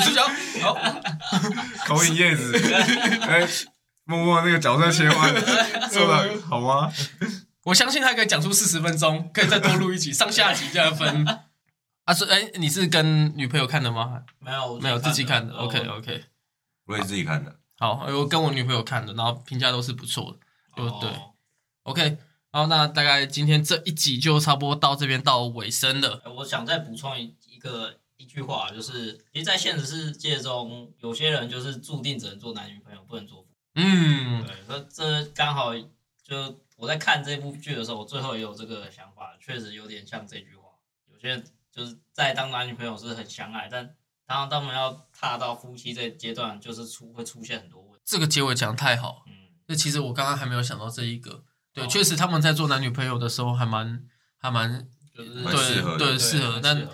[0.00, 0.22] 主角。
[0.60, 0.76] 好，
[1.86, 2.52] 口引叶子，
[3.22, 3.48] 哎、
[4.04, 5.34] 默默那个角色切换
[5.88, 6.92] 做的好吗？
[7.64, 11.26] 我相信他可以讲出四十分钟，可以再多录一集，上下集这样分。
[12.04, 14.24] 啊，是哎，你是跟女朋友看的吗？
[14.40, 15.54] 没有，没有自己看的。
[15.54, 16.24] 呃 OK OK，
[16.84, 20.38] 我也自己看的，好，我跟我女朋友看的，然后评价都是不错的。
[20.76, 21.32] 就对哦
[21.84, 22.02] OK，
[22.50, 26.20] 然后那大概今天这一集就差不多到这边到尾声了。
[26.26, 33.58] 呃我想再补充一一个一句话，就是其实，在现实世界中，有些人就是注定只能做男女朋友，不能做夫妻。
[33.74, 35.74] 嗯，对，那这刚好
[36.22, 40.68] 就我在看这部剧的时候，我最后也有这个想法，确实有点像这句话。
[41.12, 43.92] 有些人就是在当男女朋友是很相爱，但
[44.24, 47.98] 当他们要踏到夫妻这阶段，就是出会出现很多问题。
[48.04, 49.24] 这个结尾讲得太好。
[49.26, 49.32] 嗯，
[49.66, 51.42] 那其实我刚刚还没有想到这一个。
[51.72, 54.04] 对，哦确实他们在做男女朋友的时候还蛮
[54.38, 56.88] 还蛮就是蛮适合的对对适合但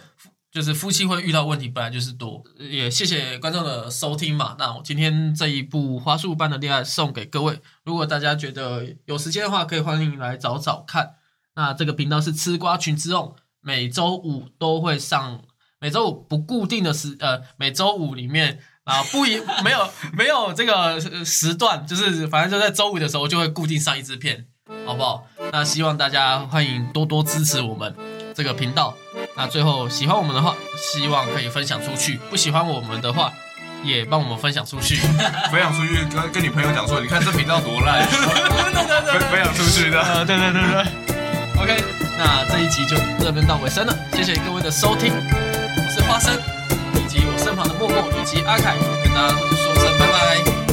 [0.54, 4.54] 就是夫妻会遇到问题本来就是多，也谢谢观众的收听嘛。
[4.56, 11.16] 那我今天这一部《花束般的恋爱》送给各位，如果大家觉得有时间的话，可以欢迎来找找看。
[11.56, 15.42] 那这个频道是吃瓜群之用，每周五都会上，
[15.80, 24.46] 每周五不固定的时呃，每周五里面啊不一没有没有这个时段，就是反正就在周五的时候就会固定上一支片，
[24.86, 25.26] 好不好？
[25.50, 27.92] 那希望大家欢迎多多支持我们
[28.32, 28.96] 这个频道。
[29.36, 33.32] 那最后喜欢我们的话，希望可以分享出去；不喜欢我们的话，
[33.82, 34.96] 也帮我们分享出去。
[35.50, 40.00] 分享出去跟跟你朋友讲说，你看这频道多烂， 分分享出去的。
[40.00, 40.84] 呃，对对对对。
[41.60, 41.84] OK，
[42.18, 46.34] 那这一集就这边到尾声了，谢谢各位的收听，我是花生，
[46.94, 50.63] 以及我身旁的默默以及阿凯，跟大家说声拜拜。